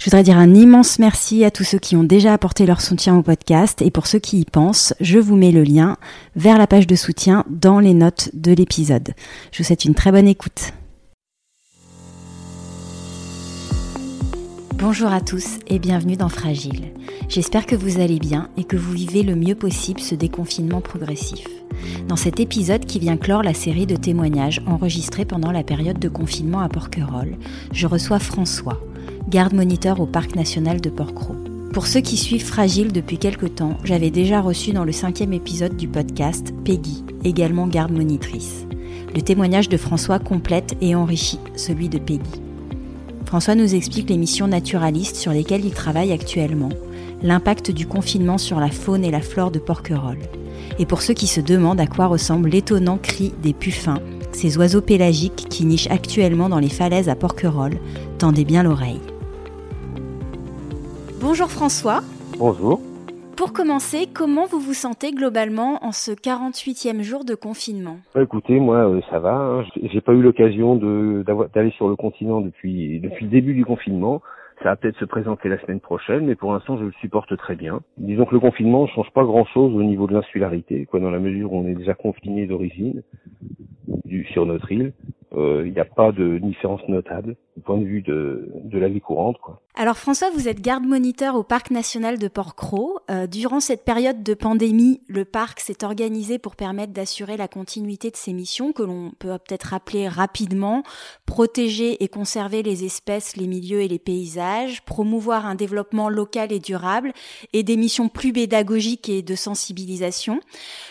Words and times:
Je 0.00 0.06
voudrais 0.06 0.22
dire 0.22 0.38
un 0.38 0.54
immense 0.54 0.98
merci 0.98 1.44
à 1.44 1.50
tous 1.50 1.62
ceux 1.62 1.78
qui 1.78 1.94
ont 1.94 2.04
déjà 2.04 2.32
apporté 2.32 2.64
leur 2.64 2.80
soutien 2.80 3.18
au 3.18 3.22
podcast 3.22 3.82
et 3.82 3.90
pour 3.90 4.06
ceux 4.06 4.18
qui 4.18 4.40
y 4.40 4.44
pensent, 4.46 4.94
je 4.98 5.18
vous 5.18 5.36
mets 5.36 5.52
le 5.52 5.62
lien 5.62 5.98
vers 6.36 6.56
la 6.56 6.66
page 6.66 6.86
de 6.86 6.96
soutien 6.96 7.44
dans 7.50 7.80
les 7.80 7.92
notes 7.92 8.30
de 8.32 8.52
l'épisode. 8.52 9.12
Je 9.52 9.58
vous 9.58 9.64
souhaite 9.64 9.84
une 9.84 9.94
très 9.94 10.10
bonne 10.10 10.26
écoute. 10.26 10.72
Bonjour 14.76 15.12
à 15.12 15.20
tous 15.20 15.58
et 15.66 15.78
bienvenue 15.78 16.16
dans 16.16 16.30
Fragile. 16.30 16.94
J'espère 17.28 17.66
que 17.66 17.76
vous 17.76 18.00
allez 18.00 18.18
bien 18.18 18.48
et 18.56 18.64
que 18.64 18.78
vous 18.78 18.92
vivez 18.92 19.22
le 19.22 19.36
mieux 19.36 19.54
possible 19.54 20.00
ce 20.00 20.14
déconfinement 20.14 20.80
progressif. 20.80 21.46
Dans 22.08 22.16
cet 22.16 22.40
épisode 22.40 22.86
qui 22.86 23.00
vient 23.00 23.18
clore 23.18 23.42
la 23.42 23.52
série 23.52 23.86
de 23.86 23.96
témoignages 23.96 24.62
enregistrés 24.66 25.26
pendant 25.26 25.52
la 25.52 25.62
période 25.62 25.98
de 25.98 26.08
confinement 26.08 26.60
à 26.60 26.70
Porquerolles, 26.70 27.36
je 27.72 27.86
reçois 27.86 28.18
François, 28.18 28.80
garde-moniteur 29.30 30.00
au 30.00 30.06
Parc 30.06 30.34
national 30.34 30.80
de 30.80 30.90
Porquerolles. 30.90 31.70
Pour 31.72 31.86
ceux 31.86 32.00
qui 32.00 32.16
suivent 32.16 32.44
Fragile 32.44 32.90
depuis 32.90 33.16
quelque 33.16 33.46
temps, 33.46 33.78
j'avais 33.84 34.10
déjà 34.10 34.40
reçu 34.40 34.72
dans 34.72 34.82
le 34.84 34.90
cinquième 34.90 35.32
épisode 35.32 35.76
du 35.76 35.86
podcast 35.86 36.52
Peggy, 36.64 37.04
également 37.22 37.68
garde-monitrice. 37.68 38.66
Le 39.14 39.22
témoignage 39.22 39.68
de 39.68 39.76
François 39.76 40.18
complète 40.18 40.76
et 40.80 40.96
enrichit 40.96 41.38
celui 41.54 41.88
de 41.88 41.98
Peggy. 41.98 42.42
François 43.24 43.54
nous 43.54 43.76
explique 43.76 44.10
les 44.10 44.18
missions 44.18 44.48
naturalistes 44.48 45.14
sur 45.14 45.30
lesquelles 45.30 45.64
il 45.64 45.74
travaille 45.74 46.10
actuellement, 46.10 46.70
l'impact 47.22 47.70
du 47.70 47.86
confinement 47.86 48.36
sur 48.36 48.58
la 48.58 48.72
faune 48.72 49.04
et 49.04 49.12
la 49.12 49.20
flore 49.20 49.52
de 49.52 49.60
Porquerolles. 49.60 50.26
Et 50.80 50.86
pour 50.86 51.02
ceux 51.02 51.14
qui 51.14 51.28
se 51.28 51.40
demandent 51.40 51.80
à 51.80 51.86
quoi 51.86 52.08
ressemble 52.08 52.48
l'étonnant 52.48 52.98
cri 52.98 53.32
des 53.44 53.52
puffins, 53.52 54.00
ces 54.32 54.58
oiseaux 54.58 54.80
pélagiques 54.80 55.46
qui 55.48 55.64
nichent 55.64 55.90
actuellement 55.90 56.48
dans 56.48 56.58
les 56.58 56.68
falaises 56.68 57.08
à 57.08 57.14
Porquerolles, 57.14 57.78
tendez 58.18 58.44
bien 58.44 58.64
l'oreille. 58.64 59.00
Bonjour 61.20 61.50
François. 61.50 62.00
Bonjour. 62.38 62.80
Pour 63.36 63.52
commencer, 63.52 64.06
comment 64.12 64.46
vous 64.46 64.58
vous 64.58 64.72
sentez 64.72 65.12
globalement 65.12 65.84
en 65.84 65.92
ce 65.92 66.12
48e 66.12 67.02
jour 67.02 67.26
de 67.26 67.34
confinement? 67.34 67.98
Bah, 68.14 68.22
Écoutez, 68.22 68.58
moi 68.58 68.88
euh, 68.88 69.02
ça 69.10 69.18
va. 69.18 69.34
Hein. 69.34 69.64
J'ai 69.82 70.00
pas 70.00 70.12
eu 70.12 70.22
l'occasion 70.22 70.76
d'aller 70.76 71.72
sur 71.72 71.88
le 71.88 71.96
continent 71.96 72.40
depuis 72.40 73.00
depuis 73.00 73.26
le 73.26 73.30
début 73.30 73.52
du 73.52 73.66
confinement. 73.66 74.22
Ça 74.62 74.70
va 74.70 74.76
peut-être 74.76 74.98
se 74.98 75.04
présenter 75.04 75.50
la 75.50 75.60
semaine 75.60 75.80
prochaine, 75.80 76.24
mais 76.24 76.36
pour 76.36 76.54
l'instant 76.54 76.78
je 76.78 76.84
le 76.84 76.92
supporte 77.02 77.36
très 77.36 77.54
bien. 77.54 77.80
Disons 77.98 78.24
que 78.24 78.34
le 78.34 78.40
confinement 78.40 78.84
ne 78.84 78.88
change 78.88 79.10
pas 79.10 79.24
grand-chose 79.24 79.74
au 79.74 79.82
niveau 79.82 80.06
de 80.06 80.14
l'insularité, 80.14 80.86
quoi, 80.86 81.00
dans 81.00 81.10
la 81.10 81.18
mesure 81.18 81.52
où 81.52 81.58
on 81.60 81.66
est 81.66 81.74
déjà 81.74 81.92
confiné 81.92 82.46
d'origine 82.46 83.02
sur 84.32 84.46
notre 84.46 84.72
île. 84.72 84.92
Euh, 85.32 85.62
il 85.64 85.72
n'y 85.72 85.80
a 85.80 85.84
pas 85.84 86.10
de 86.10 86.38
différence 86.38 86.80
notable 86.88 87.36
du 87.56 87.62
point 87.62 87.78
de 87.78 87.84
vue 87.84 88.02
de, 88.02 88.50
de 88.64 88.78
la 88.78 88.88
vie 88.88 89.00
courante. 89.00 89.36
Alors 89.76 89.96
François, 89.96 90.28
vous 90.34 90.48
êtes 90.48 90.60
garde-moniteur 90.60 91.36
au 91.36 91.44
Parc 91.44 91.70
national 91.70 92.18
de 92.18 92.26
Port-Cros. 92.26 92.98
Euh, 93.10 93.28
durant 93.28 93.60
cette 93.60 93.84
période 93.84 94.24
de 94.24 94.34
pandémie, 94.34 95.00
le 95.06 95.24
parc 95.24 95.60
s'est 95.60 95.84
organisé 95.84 96.38
pour 96.38 96.56
permettre 96.56 96.92
d'assurer 96.92 97.36
la 97.36 97.46
continuité 97.46 98.10
de 98.10 98.16
ses 98.16 98.32
missions 98.32 98.72
que 98.72 98.82
l'on 98.82 99.12
peut 99.18 99.38
peut-être 99.38 99.72
appeler 99.72 100.08
rapidement 100.08 100.82
protéger 101.26 102.02
et 102.02 102.08
conserver 102.08 102.62
les 102.64 102.84
espèces, 102.84 103.36
les 103.36 103.46
milieux 103.46 103.82
et 103.82 103.88
les 103.88 104.00
paysages, 104.00 104.82
promouvoir 104.84 105.46
un 105.46 105.54
développement 105.54 106.08
local 106.08 106.52
et 106.52 106.58
durable 106.58 107.12
et 107.52 107.62
des 107.62 107.76
missions 107.76 108.08
plus 108.08 108.32
pédagogiques 108.32 109.08
et 109.08 109.22
de 109.22 109.34
sensibilisation. 109.36 110.40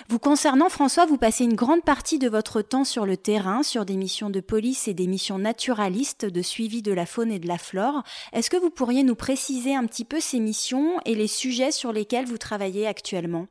Vous 0.07 0.19
concernant 0.19 0.69
François, 0.69 1.05
vous 1.05 1.17
passez 1.17 1.44
une 1.44 1.55
grande 1.55 1.83
partie 1.83 2.19
de 2.19 2.29
votre 2.29 2.61
temps 2.61 2.85
sur 2.85 3.05
le 3.05 3.17
terrain, 3.17 3.63
sur 3.63 3.85
des 3.85 3.97
missions 3.97 4.28
de 4.29 4.41
police 4.41 4.88
et 4.88 4.94
des 4.94 5.07
missions 5.07 5.38
naturalistes 5.38 6.25
de 6.31 6.41
suivi 6.41 6.81
de 6.81 6.94
la 6.94 7.06
faune 7.06 7.31
et 7.31 7.40
de 7.40 7.47
la 7.47 7.57
flore. 7.57 8.03
Est-ce 8.34 8.50
que 8.50 8.57
vous 8.57 8.69
pourriez 8.69 9.03
nous 9.03 9.16
préciser 9.16 9.75
un 9.75 9.85
petit 9.85 10.06
peu 10.06 10.19
ces 10.19 10.40
missions 10.40 11.00
et 11.06 11.16
les 11.16 11.28
sujets 11.28 11.72
sur 11.72 11.91
lesquels 11.91 12.25
vous 12.25 12.38
travaillez 12.38 12.88
actuellement? 12.88 13.47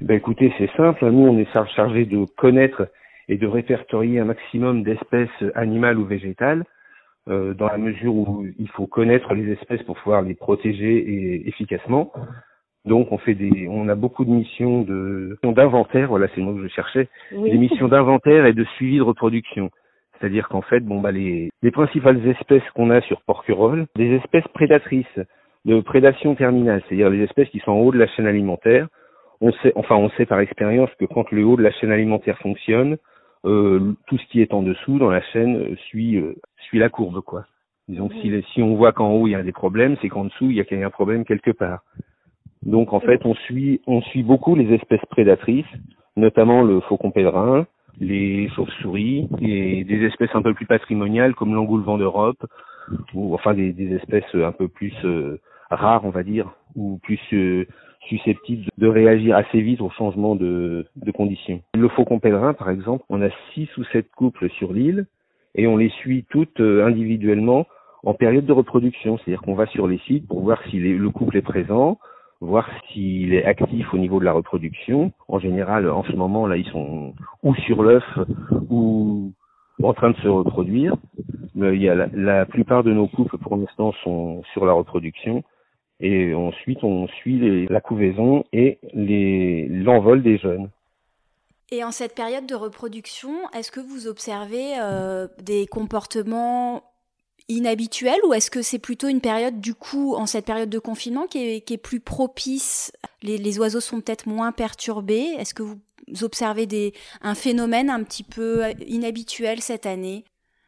Ben 0.00 0.16
Écoutez, 0.16 0.52
c'est 0.58 0.70
simple. 0.76 1.08
Nous, 1.10 1.26
on 1.26 1.38
est 1.38 1.52
chargé 1.74 2.04
de 2.04 2.24
connaître 2.36 2.88
et 3.28 3.36
de 3.36 3.46
répertorier 3.46 4.18
un 4.18 4.24
maximum 4.24 4.82
d'espèces 4.82 5.30
animales 5.54 5.98
ou 5.98 6.04
végétales, 6.04 6.64
euh, 7.28 7.54
dans 7.54 7.68
la 7.68 7.78
mesure 7.78 8.14
où 8.14 8.44
il 8.58 8.68
faut 8.70 8.86
connaître 8.86 9.32
les 9.34 9.52
espèces 9.52 9.82
pour 9.84 9.96
pouvoir 9.96 10.22
les 10.22 10.34
protéger 10.34 10.96
et, 10.96 11.48
efficacement. 11.48 12.12
Donc 12.84 13.12
on 13.12 13.18
fait 13.18 13.34
des, 13.34 13.68
on 13.70 13.88
a 13.88 13.94
beaucoup 13.94 14.24
de 14.24 14.30
missions 14.30 14.82
de 14.82 15.38
d'inventaire, 15.44 16.08
voilà 16.08 16.26
c'est 16.34 16.40
le 16.40 16.46
mot 16.46 16.56
que 16.56 16.64
je 16.64 16.74
cherchais, 16.74 17.08
des 17.30 17.58
missions 17.58 17.86
d'inventaire 17.86 18.44
et 18.46 18.52
de 18.52 18.64
suivi 18.76 18.96
de 18.96 19.02
reproduction. 19.02 19.70
C'est-à-dire 20.22 20.48
qu'en 20.48 20.62
fait, 20.62 20.80
bon 20.80 21.00
bah 21.00 21.10
les, 21.10 21.50
les 21.62 21.70
principales 21.72 22.24
espèces 22.28 22.62
qu'on 22.76 22.90
a 22.90 23.00
sur 23.00 23.22
Porquerolles, 23.22 23.86
des 23.96 24.14
espèces 24.14 24.46
prédatrices 24.54 25.18
de 25.64 25.80
prédation 25.80 26.36
terminale, 26.36 26.80
c'est-à-dire 26.86 27.10
les 27.10 27.24
espèces 27.24 27.48
qui 27.48 27.58
sont 27.58 27.72
en 27.72 27.80
haut 27.80 27.90
de 27.90 27.98
la 27.98 28.06
chaîne 28.06 28.28
alimentaire. 28.28 28.86
On 29.40 29.50
sait, 29.50 29.72
enfin 29.74 29.96
on 29.96 30.10
sait 30.10 30.24
par 30.24 30.38
expérience 30.38 30.90
que 31.00 31.06
quand 31.06 31.28
le 31.32 31.44
haut 31.44 31.56
de 31.56 31.62
la 31.62 31.72
chaîne 31.72 31.90
alimentaire 31.90 32.38
fonctionne, 32.38 32.98
euh, 33.44 33.94
tout 34.06 34.16
ce 34.16 34.24
qui 34.26 34.40
est 34.40 34.54
en 34.54 34.62
dessous 34.62 35.00
dans 35.00 35.10
la 35.10 35.22
chaîne 35.32 35.56
euh, 35.56 35.76
suit 35.88 36.18
euh, 36.18 36.36
suit 36.68 36.78
la 36.78 36.88
courbe 36.88 37.20
quoi. 37.22 37.44
Disons 37.88 38.06
que 38.08 38.14
si, 38.14 38.44
si 38.54 38.62
on 38.62 38.76
voit 38.76 38.92
qu'en 38.92 39.10
haut 39.10 39.26
il 39.26 39.32
y 39.32 39.34
a 39.34 39.42
des 39.42 39.50
problèmes, 39.50 39.96
c'est 40.00 40.08
qu'en 40.08 40.26
dessous 40.26 40.50
il 40.50 40.56
y 40.56 40.60
a 40.60 40.86
un 40.86 40.90
problème 40.90 41.24
quelque 41.24 41.50
part. 41.50 41.80
Donc 42.62 42.92
en 42.92 43.00
fait 43.00 43.26
on 43.26 43.34
suit 43.34 43.80
on 43.88 44.02
suit 44.02 44.22
beaucoup 44.22 44.54
les 44.54 44.72
espèces 44.72 45.04
prédatrices, 45.10 45.66
notamment 46.16 46.62
le 46.62 46.78
faucon 46.78 47.10
pèlerin, 47.10 47.66
les 48.00 48.48
chauves-souris 48.50 49.28
et 49.40 49.84
des 49.84 50.04
espèces 50.04 50.34
un 50.34 50.42
peu 50.42 50.54
plus 50.54 50.66
patrimoniales 50.66 51.34
comme 51.34 51.54
l'engoulevent 51.54 51.98
d'Europe 51.98 52.44
ou 53.14 53.34
enfin 53.34 53.54
des, 53.54 53.94
espèces 53.94 54.34
un 54.34 54.52
peu 54.52 54.68
plus 54.68 54.94
euh, 55.04 55.40
rares 55.70 56.04
on 56.04 56.10
va 56.10 56.22
dire 56.22 56.52
ou 56.74 56.98
plus 57.02 57.20
euh, 57.32 57.66
susceptibles 58.08 58.68
de 58.78 58.88
réagir 58.88 59.36
assez 59.36 59.60
vite 59.60 59.80
au 59.80 59.90
changement 59.90 60.34
de, 60.34 60.86
de 60.96 61.10
conditions. 61.12 61.62
Le 61.74 61.88
faucon 61.88 62.18
pèlerin 62.18 62.54
par 62.54 62.70
exemple, 62.70 63.04
on 63.08 63.22
a 63.22 63.28
six 63.54 63.68
ou 63.76 63.84
sept 63.84 64.10
couples 64.16 64.50
sur 64.50 64.72
l'île 64.72 65.06
et 65.54 65.66
on 65.66 65.76
les 65.76 65.90
suit 65.90 66.24
toutes 66.30 66.60
euh, 66.60 66.86
individuellement 66.86 67.66
en 68.04 68.14
période 68.14 68.46
de 68.46 68.52
reproduction, 68.52 69.18
c'est-à-dire 69.18 69.42
qu'on 69.42 69.54
va 69.54 69.66
sur 69.66 69.86
les 69.86 69.98
sites 69.98 70.26
pour 70.26 70.40
voir 70.40 70.60
si 70.70 70.78
le 70.80 71.10
couple 71.10 71.36
est 71.36 71.42
présent, 71.42 71.98
voir 72.42 72.68
s'il 72.88 73.34
est 73.34 73.44
actif 73.44 73.94
au 73.94 73.98
niveau 73.98 74.18
de 74.18 74.24
la 74.24 74.32
reproduction. 74.32 75.12
En 75.28 75.38
général, 75.38 75.88
en 75.88 76.02
ce 76.02 76.12
moment, 76.12 76.46
là, 76.46 76.56
ils 76.56 76.68
sont 76.70 77.14
ou 77.42 77.54
sur 77.54 77.82
l'œuf 77.82 78.04
ou 78.68 79.32
en 79.82 79.94
train 79.94 80.10
de 80.10 80.16
se 80.16 80.28
reproduire. 80.28 80.96
Mais 81.54 81.74
il 81.76 81.82
y 81.82 81.88
a 81.88 81.94
la, 81.94 82.46
plupart 82.46 82.82
de 82.82 82.92
nos 82.92 83.06
couples, 83.06 83.38
pour 83.38 83.56
l'instant, 83.56 83.92
sont 84.02 84.42
sur 84.52 84.66
la 84.66 84.72
reproduction. 84.72 85.44
Et 86.00 86.34
ensuite, 86.34 86.82
on 86.82 87.06
suit 87.06 87.66
la 87.68 87.80
couvaison 87.80 88.44
et 88.52 88.78
l'envol 88.92 90.22
des 90.22 90.38
jeunes. 90.38 90.68
Et 91.70 91.84
en 91.84 91.92
cette 91.92 92.14
période 92.14 92.46
de 92.46 92.54
reproduction, 92.54 93.30
est-ce 93.56 93.70
que 93.70 93.80
vous 93.80 94.08
observez 94.08 94.74
euh, 94.80 95.28
des 95.40 95.66
comportements 95.66 96.82
inhabituel 97.48 98.16
ou 98.26 98.34
est-ce 98.34 98.50
que 98.50 98.62
c'est 98.62 98.78
plutôt 98.78 99.08
une 99.08 99.20
période 99.20 99.60
du 99.60 99.74
coup 99.74 100.14
en 100.14 100.26
cette 100.26 100.46
période 100.46 100.70
de 100.70 100.78
confinement 100.78 101.26
qui 101.26 101.38
est, 101.38 101.82
plus 101.82 102.00
propice? 102.00 102.92
Les, 103.22 103.38
les, 103.38 103.58
oiseaux 103.58 103.80
sont 103.80 104.00
peut-être 104.00 104.28
moins 104.28 104.52
perturbés. 104.52 105.34
Est-ce 105.38 105.54
que 105.54 105.62
vous 105.62 105.78
observez 106.22 106.66
des, 106.66 106.92
un 107.22 107.34
phénomène 107.34 107.90
un 107.90 108.02
petit 108.02 108.24
peu 108.24 108.62
inhabituel 108.86 109.60
cette 109.60 109.86
année? 109.86 110.24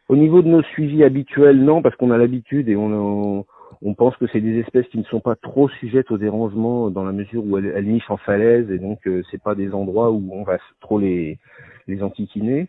Au 0.08 0.16
niveau 0.16 0.42
de 0.42 0.48
nos 0.48 0.62
suivis 0.62 1.02
habituels, 1.02 1.64
non, 1.64 1.80
parce 1.80 1.96
qu'on 1.96 2.10
a 2.10 2.18
l'habitude 2.18 2.68
et 2.68 2.76
on, 2.76 3.46
on 3.82 3.94
pense 3.94 4.16
que 4.16 4.26
c'est 4.32 4.40
des 4.40 4.58
espèces 4.58 4.86
qui 4.88 4.98
ne 4.98 5.04
sont 5.04 5.20
pas 5.20 5.36
trop 5.36 5.68
sujettes 5.68 6.10
au 6.10 6.18
dérangement 6.18 6.90
dans 6.90 7.04
la 7.04 7.12
mesure 7.12 7.44
où 7.44 7.58
elles, 7.58 7.86
nichent 7.86 8.10
en 8.10 8.16
falaise 8.16 8.70
et 8.70 8.78
donc 8.78 9.06
euh, 9.06 9.22
c'est 9.30 9.42
pas 9.42 9.54
des 9.54 9.72
endroits 9.72 10.10
où 10.10 10.30
on 10.32 10.42
va 10.42 10.58
trop 10.80 10.98
les, 10.98 11.38
les 11.86 12.02
enquiquiner. 12.02 12.68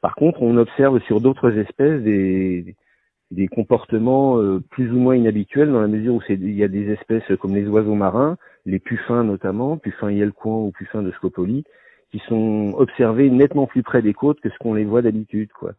Par 0.00 0.14
contre, 0.14 0.42
on 0.42 0.56
observe 0.56 1.00
sur 1.02 1.20
d'autres 1.20 1.56
espèces 1.58 2.02
des, 2.02 2.76
des 3.30 3.48
comportements 3.48 4.38
euh, 4.38 4.60
plus 4.70 4.90
ou 4.92 4.98
moins 4.98 5.16
inhabituels 5.16 5.70
dans 5.70 5.80
la 5.80 5.88
mesure 5.88 6.14
où 6.14 6.20
il 6.28 6.54
y 6.54 6.64
a 6.64 6.68
des 6.68 6.90
espèces 6.90 7.24
comme 7.40 7.54
les 7.54 7.66
oiseaux 7.66 7.94
marins, 7.94 8.36
les 8.66 8.78
puffins 8.78 9.24
notamment, 9.24 9.76
puffins 9.76 10.10
yelcoin 10.10 10.56
ou 10.56 10.72
puffins 10.72 11.02
de 11.02 11.10
Scopoli, 11.12 11.64
qui 12.10 12.20
sont 12.28 12.74
observés 12.76 13.30
nettement 13.30 13.66
plus 13.66 13.82
près 13.82 14.02
des 14.02 14.14
côtes 14.14 14.40
que 14.40 14.48
ce 14.48 14.58
qu'on 14.58 14.74
les 14.74 14.84
voit 14.84 15.02
d'habitude, 15.02 15.50
quoi. 15.52 15.72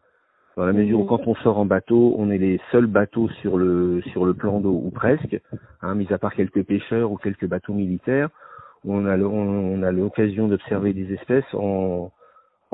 dans 0.56 0.66
la 0.66 0.74
mesure 0.74 1.00
où 1.00 1.04
mmh. 1.04 1.08
quand 1.08 1.26
on 1.26 1.34
sort 1.36 1.58
en 1.58 1.64
bateau, 1.64 2.14
on 2.18 2.30
est 2.30 2.38
les 2.38 2.60
seuls 2.72 2.86
bateaux 2.86 3.28
sur 3.40 3.56
le 3.56 4.02
sur 4.12 4.26
le 4.26 4.34
plan 4.34 4.60
d'eau 4.60 4.80
ou 4.84 4.90
presque, 4.90 5.40
hein, 5.80 5.94
mis 5.94 6.12
à 6.12 6.18
part 6.18 6.34
quelques 6.34 6.62
pêcheurs 6.62 7.10
ou 7.10 7.16
quelques 7.16 7.46
bateaux 7.46 7.72
militaires, 7.72 8.28
on 8.84 9.06
a 9.06 9.16
on, 9.18 9.82
a 9.82 9.92
l'occasion 9.92 10.48
d'observer 10.48 10.92
des 10.92 11.12
espèces 11.14 11.54
en 11.54 12.12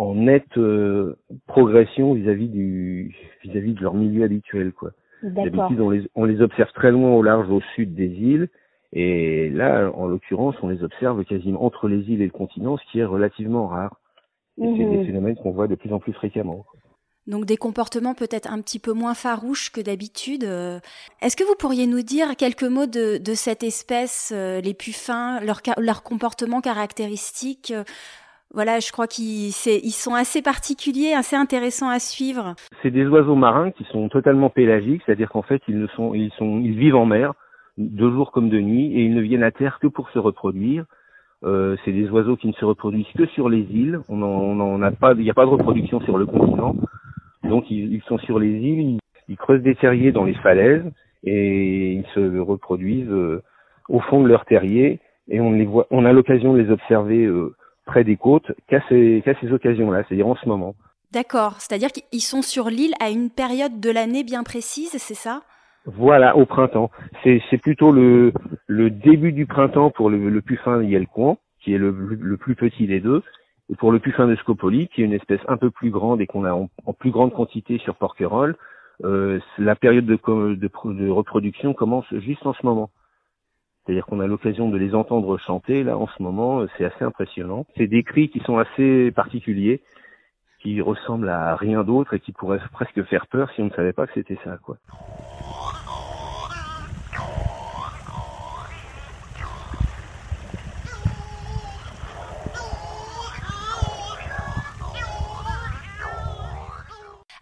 en 0.02 0.14
nette 0.16 0.58
euh, 0.58 1.16
progression 1.46 2.14
vis-à-vis 2.14 2.48
du 2.48 3.14
vis-à-vis 3.44 3.74
de 3.74 3.80
leur 3.80 3.94
milieu 3.94 4.24
habituel 4.24 4.72
quoi. 4.72 4.90
D'habitude 5.22 5.80
on 5.80 5.90
les 5.90 6.02
on 6.16 6.24
les 6.24 6.42
observe 6.42 6.72
très 6.72 6.90
loin 6.90 7.12
au 7.12 7.22
large 7.22 7.48
au 7.50 7.60
sud 7.76 7.94
des 7.94 8.08
îles 8.08 8.48
et 8.92 9.48
là 9.50 9.90
en 9.94 10.06
l'occurrence 10.06 10.56
on 10.62 10.68
les 10.68 10.82
observe 10.82 11.24
quasiment 11.24 11.64
entre 11.64 11.86
les 11.86 12.10
îles 12.10 12.20
et 12.20 12.26
le 12.26 12.32
continent 12.32 12.76
ce 12.76 12.82
qui 12.90 12.98
est 12.98 13.04
relativement 13.04 13.68
rare. 13.68 13.96
Et 14.58 14.64
c'est 14.64 14.84
des 14.84 14.98
mmh. 14.98 15.06
phénomènes 15.06 15.36
qu'on 15.36 15.52
voit 15.52 15.68
de 15.68 15.76
plus 15.76 15.92
en 15.92 15.98
plus 15.98 16.12
fréquemment. 16.12 16.66
Donc 17.28 17.46
des 17.46 17.56
comportements 17.56 18.14
peut-être 18.14 18.52
un 18.52 18.60
petit 18.60 18.80
peu 18.80 18.92
moins 18.92 19.14
farouches 19.14 19.70
que 19.70 19.80
d'habitude. 19.80 20.44
Euh. 20.44 20.80
Est-ce 21.22 21.36
que 21.36 21.44
vous 21.44 21.54
pourriez 21.54 21.86
nous 21.86 22.02
dire 22.02 22.36
quelques 22.36 22.64
mots 22.64 22.86
de, 22.86 23.20
cette 23.34 23.62
espèce, 23.62 24.32
euh, 24.34 24.60
les 24.60 24.74
puffins, 24.74 25.40
leur, 25.40 25.60
leur 25.78 26.02
comportement 26.02 26.60
caractéristique 26.60 27.72
voilà, 28.54 28.80
je 28.80 28.92
crois 28.92 29.06
qu'ils 29.06 29.48
ils 29.66 29.92
sont 29.92 30.14
assez 30.14 30.42
particuliers, 30.42 31.14
assez 31.14 31.36
intéressants 31.36 31.88
à 31.88 31.98
suivre. 31.98 32.54
C'est 32.82 32.90
des 32.90 33.06
oiseaux 33.06 33.34
marins 33.34 33.70
qui 33.70 33.84
sont 33.84 34.08
totalement 34.08 34.50
pélagiques, 34.50 35.02
c'est-à-dire 35.06 35.30
qu'en 35.30 35.42
fait 35.42 35.62
ils 35.68 35.78
ne 35.78 35.86
sont, 35.88 36.14
ils 36.14 36.32
sont, 36.38 36.60
ils 36.60 36.76
vivent 36.76 36.96
en 36.96 37.06
mer, 37.06 37.34
de 37.78 38.10
jour 38.10 38.32
comme 38.32 38.50
de 38.50 38.60
nuit, 38.60 38.92
et 38.94 39.04
ils 39.04 39.14
ne 39.14 39.20
viennent 39.20 39.42
à 39.42 39.50
terre 39.50 39.78
que 39.80 39.86
pour 39.86 40.10
se 40.10 40.18
reproduire. 40.18 40.84
Euh, 41.44 41.76
c'est 41.84 41.92
des 41.92 42.08
oiseaux 42.10 42.36
qui 42.36 42.46
ne 42.46 42.52
se 42.52 42.64
reproduisent 42.64 43.10
que 43.16 43.26
sur 43.26 43.48
les 43.48 43.66
îles. 43.72 44.00
On 44.08 44.82
a 44.82 44.90
pas, 44.92 45.14
il 45.14 45.24
n'y 45.24 45.30
a 45.30 45.34
pas 45.34 45.44
de 45.44 45.50
reproduction 45.50 46.00
sur 46.02 46.16
le 46.18 46.26
continent. 46.26 46.76
Donc 47.42 47.70
ils, 47.70 48.02
sont 48.06 48.18
sur 48.18 48.38
les 48.38 48.48
îles, 48.48 48.98
ils, 49.28 49.36
creusent 49.36 49.62
des 49.62 49.74
terriers 49.74 50.12
dans 50.12 50.24
les 50.24 50.34
falaises 50.34 50.84
et 51.24 51.94
ils 51.94 52.06
se 52.14 52.38
reproduisent 52.38 53.10
euh, 53.10 53.42
au 53.88 54.00
fond 54.00 54.22
de 54.22 54.28
leur 54.28 54.44
terrier 54.44 55.00
et 55.28 55.40
on 55.40 55.52
les 55.52 55.64
voit, 55.64 55.86
on 55.90 56.04
a 56.04 56.12
l'occasion 56.12 56.52
de 56.52 56.60
les 56.60 56.70
observer 56.70 57.24
euh, 57.24 57.54
près 57.84 58.04
des 58.04 58.16
côtes 58.16 58.52
qu'à 58.68 58.80
ces, 58.88 59.22
qu'à 59.24 59.34
ces 59.40 59.52
occasions-là, 59.52 60.04
c'est-à-dire 60.06 60.28
en 60.28 60.36
ce 60.36 60.48
moment. 60.48 60.74
D'accord, 61.12 61.60
c'est-à-dire 61.60 61.90
qu'ils 61.90 62.22
sont 62.22 62.42
sur 62.42 62.68
l'île 62.68 62.94
à 63.00 63.10
une 63.10 63.30
période 63.30 63.80
de 63.80 63.90
l'année 63.90 64.24
bien 64.24 64.44
précise, 64.44 64.92
c'est 64.96 65.14
ça? 65.14 65.42
Voilà, 65.84 66.36
au 66.36 66.46
printemps. 66.46 66.90
C'est, 67.24 67.58
plutôt 67.60 67.92
le, 67.92 68.32
le 68.66 68.88
début 68.90 69.32
du 69.32 69.46
printemps 69.46 69.90
pour 69.90 70.10
le, 70.10 70.30
le 70.30 70.40
puffin 70.40 70.82
yelcon, 70.82 71.38
qui 71.60 71.74
est 71.74 71.78
le, 71.78 71.90
le 71.90 72.36
plus 72.36 72.54
petit 72.54 72.86
des 72.86 73.00
deux, 73.00 73.22
et 73.72 73.74
pour 73.74 73.90
le 73.90 74.00
puffin 74.00 74.26
de 74.26 74.36
Scopoli, 74.36 74.88
qui 74.88 75.02
est 75.02 75.04
une 75.04 75.12
espèce 75.12 75.40
un 75.48 75.56
peu 75.56 75.70
plus 75.70 75.90
grande 75.90 76.20
et 76.20 76.26
qu'on 76.26 76.44
a 76.44 76.52
en, 76.52 76.68
plus 76.92 77.10
grande 77.10 77.32
quantité 77.32 77.78
sur 77.78 77.94
Porquerolles, 77.94 78.56
euh, 79.04 79.40
la 79.58 79.74
période 79.74 80.04
de, 80.04 80.14
de, 80.16 81.08
reproduction 81.08 81.72
commence 81.72 82.04
juste 82.18 82.44
en 82.46 82.52
ce 82.52 82.64
moment. 82.66 82.90
C'est-à-dire 83.84 84.06
qu'on 84.06 84.20
a 84.20 84.26
l'occasion 84.26 84.68
de 84.68 84.76
les 84.78 84.94
entendre 84.94 85.36
chanter 85.38 85.82
là 85.82 85.98
en 85.98 86.06
ce 86.06 86.22
moment, 86.22 86.64
c'est 86.76 86.84
assez 86.84 87.04
impressionnant. 87.04 87.66
C'est 87.76 87.88
des 87.88 88.02
cris 88.02 88.28
qui 88.28 88.40
sont 88.40 88.58
assez 88.58 89.10
particuliers, 89.10 89.82
qui 90.60 90.80
ressemblent 90.80 91.28
à 91.28 91.56
rien 91.56 91.82
d'autre 91.82 92.14
et 92.14 92.20
qui 92.20 92.32
pourraient 92.32 92.60
presque 92.72 93.02
faire 93.04 93.26
peur 93.26 93.50
si 93.50 93.60
on 93.60 93.66
ne 93.66 93.70
savait 93.70 93.92
pas 93.92 94.06
que 94.06 94.14
c'était 94.14 94.38
ça, 94.44 94.56
quoi. 94.62 94.76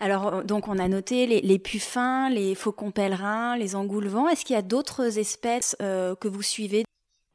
Alors, 0.00 0.34
euh, 0.34 0.42
donc, 0.42 0.66
on 0.66 0.78
a 0.78 0.88
noté 0.88 1.26
les, 1.26 1.58
puffins, 1.58 2.30
les 2.30 2.54
faucons 2.54 2.90
pèlerins, 2.90 3.56
les 3.58 3.76
engoulevents. 3.76 4.28
Est-ce 4.28 4.44
qu'il 4.44 4.56
y 4.56 4.58
a 4.58 4.62
d'autres 4.62 5.18
espèces 5.18 5.76
euh, 5.82 6.14
que 6.14 6.26
vous 6.26 6.42
suivez? 6.42 6.84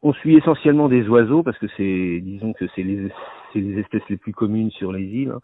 On 0.02 0.14
suit 0.14 0.36
essentiellement 0.36 0.90
des 0.90 1.08
oiseaux 1.08 1.44
parce 1.44 1.58
que 1.60 1.68
c'est, 1.78 2.20
disons 2.22 2.54
que 2.54 2.66
c'est 2.76 2.84
les, 2.84 3.12
les, 3.54 3.80
espèces 3.80 4.08
les 4.10 4.18
plus 4.18 4.34
communes 4.34 4.72
sur 4.72 4.92
les 4.92 5.04
îles. 5.04 5.30
Hein. 5.30 5.40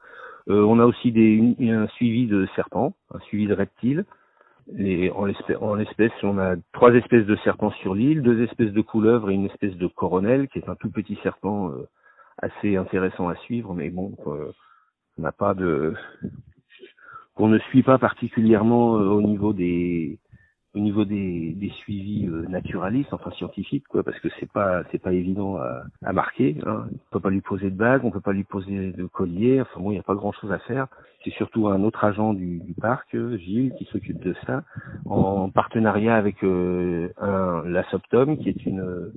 Euh, 0.49 0.63
on 0.63 0.79
a 0.79 0.85
aussi 0.85 1.11
des, 1.11 1.55
un 1.69 1.87
suivi 1.89 2.25
de 2.25 2.47
serpents, 2.55 2.93
un 3.13 3.19
suivi 3.19 3.45
de 3.45 3.53
reptiles. 3.53 4.05
Les, 4.73 5.11
en, 5.11 5.25
l'espèce, 5.75 6.11
on 6.23 6.39
a 6.39 6.55
trois 6.73 6.91
espèces 6.93 7.25
de 7.25 7.35
serpents 7.43 7.71
sur 7.81 7.93
l'île, 7.93 8.23
deux 8.23 8.43
espèces 8.43 8.71
de 8.71 8.81
couleuvres 8.81 9.29
et 9.29 9.35
une 9.35 9.45
espèce 9.45 9.75
de 9.75 9.87
coronel, 9.87 10.47
qui 10.47 10.59
est 10.59 10.69
un 10.69 10.75
tout 10.75 10.89
petit 10.89 11.17
serpent 11.21 11.71
assez 12.37 12.75
intéressant 12.75 13.27
à 13.27 13.35
suivre, 13.35 13.73
mais 13.73 13.89
bon, 13.89 14.15
on 14.25 15.21
n'a 15.21 15.31
pas 15.31 15.53
de, 15.53 15.93
qu'on 17.41 17.47
ne 17.47 17.57
suit 17.57 17.81
pas 17.81 17.97
particulièrement 17.97 18.97
euh, 18.97 19.07
au 19.07 19.23
niveau 19.23 19.51
des 19.51 20.19
au 20.75 20.79
niveau 20.79 21.05
des, 21.05 21.53
des 21.53 21.69
suivis 21.69 22.27
euh, 22.27 22.45
naturalistes, 22.47 23.11
enfin 23.13 23.31
scientifiques, 23.31 23.87
quoi, 23.89 24.03
parce 24.03 24.19
que 24.19 24.27
c'est 24.39 24.49
pas 24.49 24.83
c'est 24.91 25.01
pas 25.01 25.11
évident 25.11 25.57
à, 25.57 25.81
à 26.03 26.13
marquer. 26.13 26.55
Hein. 26.67 26.85
On 26.91 27.13
peut 27.13 27.19
pas 27.19 27.31
lui 27.31 27.41
poser 27.41 27.71
de 27.71 27.75
bague, 27.75 28.05
on 28.05 28.11
peut 28.11 28.21
pas 28.21 28.31
lui 28.31 28.43
poser 28.43 28.91
de 28.91 29.05
collier. 29.05 29.59
Enfin 29.59 29.79
bon, 29.81 29.89
il 29.89 29.95
n'y 29.95 29.99
a 29.99 30.03
pas 30.03 30.13
grand 30.13 30.31
chose 30.33 30.51
à 30.51 30.59
faire. 30.59 30.85
C'est 31.23 31.31
surtout 31.31 31.67
un 31.67 31.81
autre 31.81 32.03
agent 32.03 32.35
du, 32.35 32.59
du 32.59 32.75
parc, 32.75 33.17
Gilles, 33.37 33.73
qui 33.75 33.85
s'occupe 33.85 34.21
de 34.23 34.35
ça, 34.45 34.63
en 35.05 35.49
partenariat 35.49 36.15
avec 36.15 36.43
euh, 36.43 37.09
un, 37.19 37.63
la 37.65 37.83
Soptom, 37.89 38.37
qui 38.37 38.49
est 38.49 38.65
une 38.67 39.11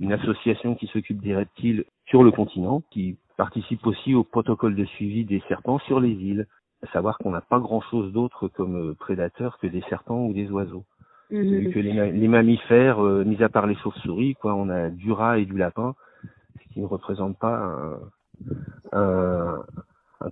une 0.00 0.12
association 0.14 0.76
qui 0.76 0.86
s'occupe 0.86 1.20
des 1.20 1.36
reptiles 1.36 1.84
sur 2.06 2.22
le 2.22 2.30
continent, 2.30 2.82
qui 2.90 3.18
participe 3.36 3.86
aussi 3.86 4.14
au 4.14 4.24
protocole 4.24 4.74
de 4.74 4.86
suivi 4.86 5.26
des 5.26 5.42
serpents 5.46 5.78
sur 5.80 6.00
les 6.00 6.12
îles 6.12 6.46
savoir 6.92 7.18
qu'on 7.18 7.30
n'a 7.30 7.40
pas 7.40 7.58
grand-chose 7.58 8.12
d'autre 8.12 8.48
comme 8.48 8.90
euh, 8.90 8.94
prédateurs 8.94 9.58
que 9.58 9.66
des 9.66 9.82
serpents 9.88 10.26
ou 10.26 10.32
des 10.32 10.50
oiseaux. 10.50 10.84
Vu 11.30 11.72
que 11.72 11.80
les, 11.80 12.28
mammifères, 12.28 13.04
euh, 13.04 13.24
mis 13.24 13.42
à 13.42 13.48
part 13.48 13.66
les 13.66 13.74
chauves-souris, 13.76 14.36
quoi, 14.36 14.54
on 14.54 14.68
a 14.68 14.90
du 14.90 15.10
rat 15.10 15.38
et 15.38 15.44
du 15.44 15.56
lapin, 15.56 15.96
ce 16.22 16.72
qui 16.72 16.80
ne 16.80 16.86
représente 16.86 17.36
pas 17.36 17.98
un, 18.92 19.64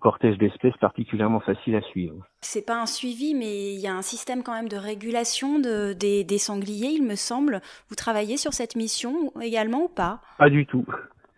cortège 0.01 0.39
d'espèces 0.39 0.77
particulièrement 0.77 1.41
facile 1.41 1.75
à 1.75 1.81
suivre. 1.81 2.15
C'est 2.43 2.65
pas 2.65 2.81
un 2.81 2.87
suivi, 2.87 3.35
mais 3.35 3.75
il 3.75 3.81
y 3.81 3.89
a 3.89 3.95
un 3.95 4.03
système 4.03 4.45
quand 4.45 4.53
même 4.53 4.69
de 4.69 4.77
régulation 4.77 5.59
de, 5.59 5.95
des, 5.95 6.23
des 6.23 6.39
sangliers, 6.39 6.93
il 6.93 7.05
me 7.05 7.17
semble. 7.17 7.61
Vous 7.89 7.97
travaillez 7.97 8.37
sur 8.37 8.53
cette 8.53 8.77
mission 8.77 9.33
également 9.41 9.85
ou 9.85 9.89
pas? 9.89 10.21
Pas 10.39 10.51
du 10.51 10.65
tout. 10.65 10.87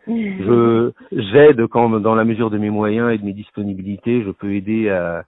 Je 0.06 0.93
j'aide 1.12 1.67
quand 1.67 1.88
dans 2.00 2.14
la 2.14 2.25
mesure 2.25 2.50
de 2.50 2.58
mes 2.58 2.70
moyens 2.70 3.12
et 3.12 3.19
de 3.19 3.25
mes 3.25 3.32
disponibilités, 3.32 4.23
je 4.23 4.31
peux 4.31 4.55
aider 4.55 4.88
à, 4.88 5.25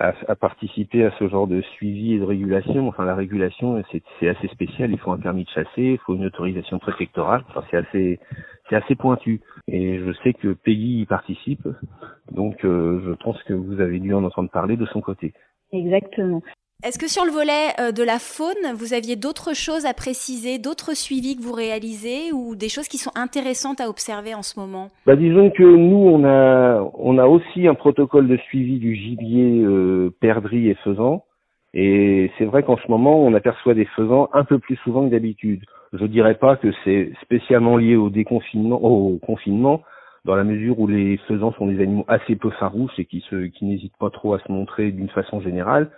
à, 0.00 0.12
à, 0.28 0.34
participer 0.34 1.04
à 1.04 1.12
ce 1.18 1.28
genre 1.28 1.46
de 1.46 1.60
suivi 1.60 2.14
et 2.14 2.18
de 2.18 2.24
régulation. 2.24 2.88
Enfin, 2.88 3.04
la 3.04 3.14
régulation, 3.14 3.82
c'est 4.20 4.28
assez 4.28 4.48
spécial. 4.48 4.90
Il 4.90 4.98
faut 4.98 5.12
un 5.12 5.18
permis 5.18 5.44
de 5.44 5.50
chasser, 5.50 5.92
il 5.92 5.98
faut 5.98 6.14
une 6.14 6.26
autorisation 6.26 6.78
préfectorale. 6.78 7.44
Enfin, 7.48 7.62
c'est 7.70 7.76
assez, 7.76 8.20
c'est 8.68 8.76
assez 8.76 8.94
pointu. 8.94 9.40
Et 9.68 9.98
je 9.98 10.12
sais 10.24 10.32
que 10.32 10.54
Peggy 10.54 11.00
y 11.00 11.06
participe. 11.06 11.66
Donc, 12.32 12.64
euh, 12.64 13.00
je 13.06 13.12
pense 13.12 13.40
que 13.44 13.54
vous 13.54 13.80
avez 13.80 13.98
dû 13.98 14.12
en 14.12 14.24
entendre 14.24 14.50
parler 14.50 14.76
de 14.76 14.86
son 14.86 15.00
côté. 15.00 15.32
Exactement. 15.72 16.42
Est-ce 16.84 16.98
que 16.98 17.08
sur 17.08 17.24
le 17.24 17.32
volet 17.32 17.72
euh, 17.80 17.90
de 17.90 18.02
la 18.02 18.18
faune, 18.18 18.74
vous 18.74 18.92
aviez 18.92 19.16
d'autres 19.16 19.54
choses 19.54 19.86
à 19.86 19.94
préciser, 19.94 20.58
d'autres 20.58 20.94
suivis 20.94 21.34
que 21.34 21.42
vous 21.42 21.54
réalisez 21.54 22.32
ou 22.34 22.54
des 22.54 22.68
choses 22.68 22.86
qui 22.86 22.98
sont 22.98 23.12
intéressantes 23.16 23.80
à 23.80 23.88
observer 23.88 24.34
en 24.34 24.42
ce 24.42 24.60
moment? 24.60 24.88
Bah, 25.06 25.16
Disons 25.16 25.50
que 25.50 25.62
nous, 25.62 25.96
on 25.96 26.22
a, 26.24 26.86
on 26.98 27.16
a 27.16 27.24
aussi 27.26 27.66
un 27.66 27.74
protocole 27.74 28.28
de 28.28 28.36
suivi 28.36 28.78
du 28.78 28.94
gibier 28.94 29.62
euh, 29.64 30.14
perdrix 30.20 30.68
et 30.68 30.74
faisan. 30.84 31.24
Et 31.72 32.30
c'est 32.36 32.44
vrai 32.44 32.62
qu'en 32.62 32.76
ce 32.76 32.90
moment, 32.90 33.24
on 33.24 33.32
aperçoit 33.32 33.74
des 33.74 33.86
faisans 33.96 34.28
un 34.34 34.44
peu 34.44 34.58
plus 34.58 34.76
souvent 34.76 35.06
que 35.06 35.10
d'habitude. 35.10 35.64
Je 35.94 36.04
dirais 36.04 36.34
pas 36.34 36.56
que 36.56 36.68
c'est 36.84 37.10
spécialement 37.22 37.78
lié 37.78 37.96
au 37.96 38.10
déconfinement, 38.10 38.82
au 38.84 39.16
confinement, 39.18 39.80
dans 40.26 40.36
la 40.36 40.44
mesure 40.44 40.78
où 40.78 40.86
les 40.86 41.16
faisans 41.26 41.52
sont 41.52 41.68
des 41.68 41.80
animaux 41.80 42.04
assez 42.06 42.36
peu 42.36 42.50
farouches 42.50 42.98
et 42.98 43.06
qui, 43.06 43.24
se, 43.30 43.46
qui 43.46 43.64
n'hésitent 43.64 43.96
pas 43.98 44.10
trop 44.10 44.34
à 44.34 44.40
se 44.40 44.52
montrer 44.52 44.90
d'une 44.90 45.08
façon 45.08 45.40
générale. 45.40 45.90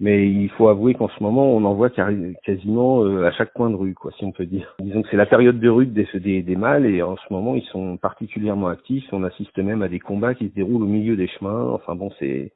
Mais 0.00 0.30
il 0.30 0.48
faut 0.50 0.68
avouer 0.68 0.94
qu'en 0.94 1.08
ce 1.08 1.20
moment, 1.22 1.50
on 1.50 1.64
en 1.64 1.74
voit 1.74 1.90
quasiment 1.90 3.02
euh, 3.04 3.26
à 3.26 3.32
chaque 3.32 3.52
coin 3.52 3.68
de 3.68 3.74
rue, 3.74 3.94
quoi, 3.94 4.12
si 4.16 4.24
on 4.24 4.30
peut 4.30 4.46
dire. 4.46 4.76
Disons 4.80 5.02
que 5.02 5.08
c'est 5.10 5.16
la 5.16 5.26
période 5.26 5.58
de 5.58 5.68
rue 5.68 5.86
des, 5.86 6.06
des, 6.14 6.42
des 6.42 6.56
mâles 6.56 6.86
et 6.86 7.02
en 7.02 7.16
ce 7.16 7.32
moment, 7.32 7.56
ils 7.56 7.66
sont 7.72 7.96
particulièrement 7.96 8.68
actifs. 8.68 9.04
On 9.10 9.24
assiste 9.24 9.58
même 9.58 9.82
à 9.82 9.88
des 9.88 9.98
combats 9.98 10.34
qui 10.34 10.48
se 10.48 10.54
déroulent 10.54 10.84
au 10.84 10.86
milieu 10.86 11.16
des 11.16 11.26
chemins. 11.26 11.72
Enfin 11.72 11.96
bon, 11.96 12.12
c'est 12.20 12.52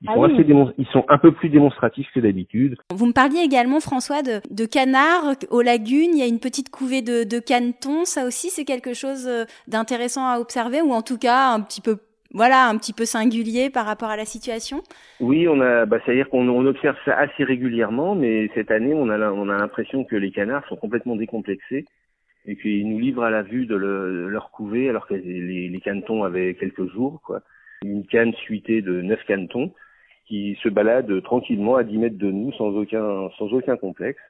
ils, 0.00 0.08
ah 0.08 0.14
sont 0.14 0.22
assez 0.22 0.46
ils 0.78 0.86
sont 0.92 1.04
un 1.08 1.18
peu 1.18 1.32
plus 1.32 1.48
démonstratifs 1.48 2.06
que 2.14 2.20
d'habitude. 2.20 2.76
Vous 2.94 3.06
me 3.06 3.12
parliez 3.12 3.40
également, 3.40 3.80
François, 3.80 4.22
de, 4.22 4.40
de 4.50 4.64
canards 4.64 5.34
aux 5.50 5.60
lagunes. 5.60 6.12
Il 6.12 6.18
y 6.18 6.22
a 6.22 6.26
une 6.26 6.38
petite 6.38 6.70
couvée 6.70 7.02
de, 7.02 7.24
de 7.24 7.38
canetons. 7.40 8.04
Ça 8.04 8.24
aussi, 8.24 8.48
c'est 8.48 8.64
quelque 8.64 8.94
chose 8.94 9.26
euh, 9.26 9.44
d'intéressant 9.66 10.26
à 10.26 10.38
observer 10.38 10.80
ou 10.82 10.92
en 10.92 11.02
tout 11.02 11.18
cas 11.18 11.50
un 11.52 11.60
petit 11.60 11.80
peu 11.80 11.98
voilà, 12.32 12.68
un 12.68 12.76
petit 12.76 12.92
peu 12.92 13.04
singulier 13.04 13.70
par 13.70 13.86
rapport 13.86 14.10
à 14.10 14.16
la 14.16 14.24
situation? 14.24 14.82
Oui, 15.20 15.48
on 15.48 15.60
a, 15.60 15.86
bah, 15.86 15.98
c'est-à-dire 16.04 16.28
qu'on 16.28 16.48
on 16.48 16.66
observe 16.66 16.96
ça 17.04 17.16
assez 17.16 17.44
régulièrement, 17.44 18.14
mais 18.14 18.50
cette 18.54 18.70
année, 18.70 18.94
on 18.94 19.08
a, 19.08 19.18
on 19.30 19.48
a 19.48 19.56
l'impression 19.56 20.04
que 20.04 20.16
les 20.16 20.30
canards 20.30 20.66
sont 20.68 20.76
complètement 20.76 21.16
décomplexés 21.16 21.86
et 22.46 22.56
qu'ils 22.56 22.88
nous 22.88 22.98
livrent 22.98 23.24
à 23.24 23.30
la 23.30 23.42
vue 23.42 23.66
de, 23.66 23.76
leur 23.76 24.50
couvée, 24.50 24.88
alors 24.88 25.06
que 25.06 25.14
les, 25.14 25.68
les 25.68 25.80
canetons 25.80 26.24
avaient 26.24 26.54
quelques 26.54 26.90
jours, 26.92 27.20
quoi. 27.24 27.42
Une 27.84 28.06
canne 28.06 28.34
suitée 28.34 28.82
de 28.82 29.00
neuf 29.02 29.22
canetons 29.24 29.72
qui 30.26 30.58
se 30.62 30.68
baladent 30.68 31.22
tranquillement 31.22 31.76
à 31.76 31.84
10 31.84 31.98
mètres 31.98 32.18
de 32.18 32.30
nous 32.30 32.52
sans 32.52 32.68
aucun 32.68 33.30
sans 33.38 33.52
aucun 33.52 33.76
complexe. 33.76 34.20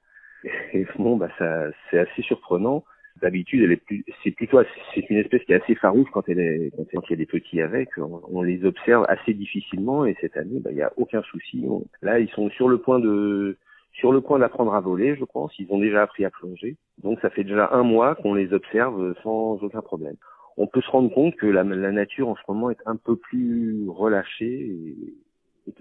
Et 0.73 0.87
bon, 0.99 1.17
bah 1.17 1.28
ça, 1.38 1.64
c'est 1.90 1.99
assez 1.99 2.23
surprenant. 2.23 2.85
D'habitude, 3.21 3.63
elle 3.63 3.73
est 3.73 3.85
plus, 3.85 4.05
c'est 4.23 4.31
plutôt, 4.31 4.61
c'est 4.95 5.11
une 5.11 5.19
espèce 5.19 5.43
qui 5.45 5.53
est 5.53 5.63
assez 5.63 5.75
farouche 5.75 6.09
quand 6.13 6.29
elle 6.29 6.39
est, 6.39 6.73
quand 6.95 7.01
il 7.09 7.11
y 7.11 7.13
a 7.15 7.17
des 7.17 7.27
petits 7.27 7.61
avec. 7.61 7.89
On, 7.99 8.43
les 8.43 8.65
observe 8.65 9.05
assez 9.09 9.35
difficilement 9.35 10.05
et 10.05 10.17
cette 10.21 10.37
année, 10.37 10.61
bah, 10.61 10.71
il 10.71 10.77
n'y 10.77 10.83
a 10.83 10.93
aucun 10.97 11.23
souci. 11.23 11.65
là, 12.03 12.21
ils 12.21 12.29
sont 12.31 12.51
sur 12.51 12.69
le 12.69 12.79
point 12.79 13.01
de, 13.01 13.57
sur 13.93 14.13
le 14.13 14.21
point 14.21 14.39
d'apprendre 14.39 14.75
à 14.75 14.81
voler, 14.81 15.17
je 15.17 15.25
pense. 15.25 15.53
Ils 15.59 15.67
ont 15.71 15.79
déjà 15.79 16.03
appris 16.03 16.25
à 16.25 16.31
plonger. 16.31 16.77
Donc, 17.03 17.21
ça 17.21 17.31
fait 17.31 17.45
déjà 17.45 17.71
un 17.73 17.83
mois 17.83 18.15
qu'on 18.15 18.35
les 18.35 18.53
observe 18.53 19.15
sans 19.23 19.63
aucun 19.63 19.83
problème. 19.83 20.17
On 20.57 20.67
peut 20.67 20.81
se 20.81 20.91
rendre 20.91 21.13
compte 21.13 21.37
que 21.37 21.47
la, 21.47 21.63
la 21.63 21.93
nature 21.93 22.29
en 22.29 22.37
ce 22.37 22.43
moment 22.49 22.71
est 22.71 22.83
un 22.87 22.97
peu 22.97 23.17
plus 23.17 23.89
relâchée 23.89 24.47
et, 24.47 24.97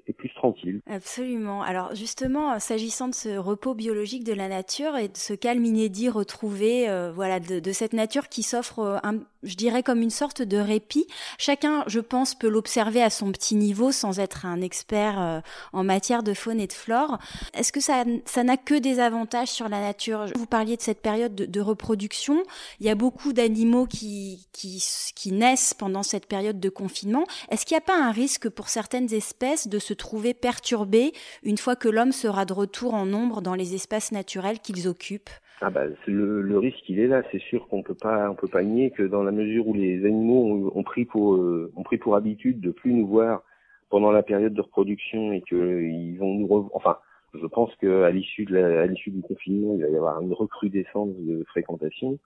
et 0.08 0.13
plus 0.13 0.34
tranquille. 0.34 0.82
Absolument. 0.88 1.62
Alors 1.62 1.96
justement, 1.96 2.60
s'agissant 2.60 3.08
de 3.08 3.15
ce 3.15 3.38
repos 3.38 3.74
biologique 3.74 4.24
de 4.24 4.34
la 4.34 4.48
nature 4.48 4.98
et 4.98 5.08
de 5.08 5.17
ce 5.17 5.34
calme 5.34 5.65
inédit 5.65 6.10
retrouvé, 6.10 6.89
euh, 6.89 7.12
voilà, 7.13 7.39
de, 7.39 7.72
cette 7.72 7.94
nature 7.94 8.29
qui 8.29 8.44
s'offre, 8.44 8.79
euh, 8.79 9.12
je 9.44 9.56
dirais 9.56 9.84
comme 9.84 10.01
une 10.01 10.10
sorte 10.10 10.41
de 10.41 10.58
répit. 10.58 11.08
Chacun, 11.38 11.84
je 11.88 12.00
pense, 12.00 12.36
peut 12.36 12.50
l'observer 12.50 13.01
à 13.01 13.10
son 13.10 13.32
petit 13.32 13.56
niveau 13.56 13.91
sans 13.91 14.20
être 14.20 14.46
un 14.46 14.62
expert 14.62 15.20
euh, 15.20 15.39
en 15.74 15.84
matière 15.84 16.24
de 16.24 16.34
faune 16.34 16.60
et 16.60 16.67
de 16.67 16.74
flore. 16.74 17.17
Est-ce 17.53 17.72
que 17.72 17.79
ça, 17.79 18.03
ça 18.25 18.44
n'a 18.44 18.58
que 18.58 18.75
des 18.75 19.00
avantages 19.00 19.50
sur 19.50 19.70
la 19.70 19.79
nature? 19.79 20.25
Vous 20.36 20.48
parliez 20.48 20.77
de 20.77 20.82
cette 20.82 21.01
période 21.01 21.36
de, 21.36 21.46
de 21.46 21.62
reproduction. 21.62 22.44
Il 22.79 22.86
y 22.86 22.89
a 22.89 22.96
beaucoup 22.96 23.34
d'animaux 23.34 23.86
qui, 23.86 24.48
qui, 24.51 24.84
qui 25.15 25.32
naissent 25.32 25.74
pendant 25.74 26.03
cette 26.03 26.25
période 26.25 26.60
de 26.60 26.70
confinement. 26.70 27.25
Est-ce 27.50 27.65
qu'il 27.65 27.75
n'y 27.75 27.79
a 27.79 27.82
pas 27.82 27.98
un 27.98 28.12
risque 28.12 28.50
pour 28.50 28.70
certaines 28.70 29.13
espèces 29.13 29.67
de 29.67 29.76
de 29.77 29.81
se 29.81 29.93
trouver 29.93 30.34
perturbés 30.34 31.12
une 31.43 31.57
fois 31.57 31.75
que 31.75 31.88
l'homme 31.88 32.12
sera 32.12 32.46
de 32.46 32.53
retour 32.53 32.96
en 32.96 33.05
nombre 33.05 33.41
dans 33.43 33.53
les 33.53 33.75
espaces 33.75 34.12
naturels 34.12 34.57
qu'ils 34.57 34.88
occupent. 34.88 35.29
Ah 35.62 35.69
bah, 35.69 35.84
le, 36.07 36.57
risque 36.57 36.89
il 36.89 37.00
est 37.00 37.05
là, 37.05 37.22
c'est 37.31 37.41
sûr 37.41 37.67
qu'on 37.67 37.84
peut 37.84 37.96
pas 37.96 38.31
on 38.31 38.36
peut 38.36 38.48
pas 38.48 38.63
nier 38.63 38.89
que 38.89 39.03
dans 39.03 39.22
la 39.22 39.31
mesure 39.31 39.67
où 39.67 39.74
les 39.75 40.03
animaux 40.03 40.72
ont, 40.74 40.84
pris 40.84 41.05
pour 41.05 41.36
euh, 41.36 41.72
ont 41.75 41.84
pris 41.84 41.98
pour 42.00 42.15
habitude 42.15 42.60
de 42.60 42.72
plus 42.72 42.91
nous 42.93 43.07
voir 43.07 43.43
pendant 43.89 44.12
la 44.12 44.24
période 44.24 44.53
de 44.53 44.62
reproduction 44.62 45.31
et 45.31 45.41
que 45.41 45.84
ils 45.84 46.17
vont 46.17 46.34
nous 46.34 46.69
enfin 46.74 46.98
je 47.34 47.46
pense 47.46 47.75
que 47.75 48.03
à 48.03 48.12
l'issue 48.12 48.46
de 48.46 48.84
l'issue 48.86 49.12
du 49.12 49.22
confinement 49.22 49.74
il 49.75 49.84
va 49.84 49.89
y 49.89 49.96
avoir 49.96 50.22
une 50.22 50.34
recrudescence 50.34 51.15
de 51.19 51.43
fréquentation 51.46 52.19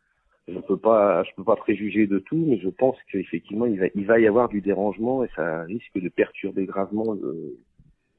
je 0.54 0.60
peux 0.60 0.78
pas, 0.78 1.24
je 1.24 1.32
peux 1.36 1.44
pas 1.44 1.56
préjuger 1.56 2.08
de 2.08 2.20
tout, 2.20 2.44
mais 2.48 2.60
je 2.60 2.70
pense 2.70 2.98
qu'effectivement 3.12 3.66
il 3.66 3.80
va, 3.80 3.86
il 3.96 4.06
va 4.06 4.20
y 4.20 4.28
avoir 4.28 4.50
du 4.50 4.62
dérangement 4.62 5.24
et 5.24 5.30
ça 5.36 5.64
risque 5.64 6.00
de 6.00 6.10
perturber 6.10 6.66
gravement 6.66 7.14
le, 7.14 7.58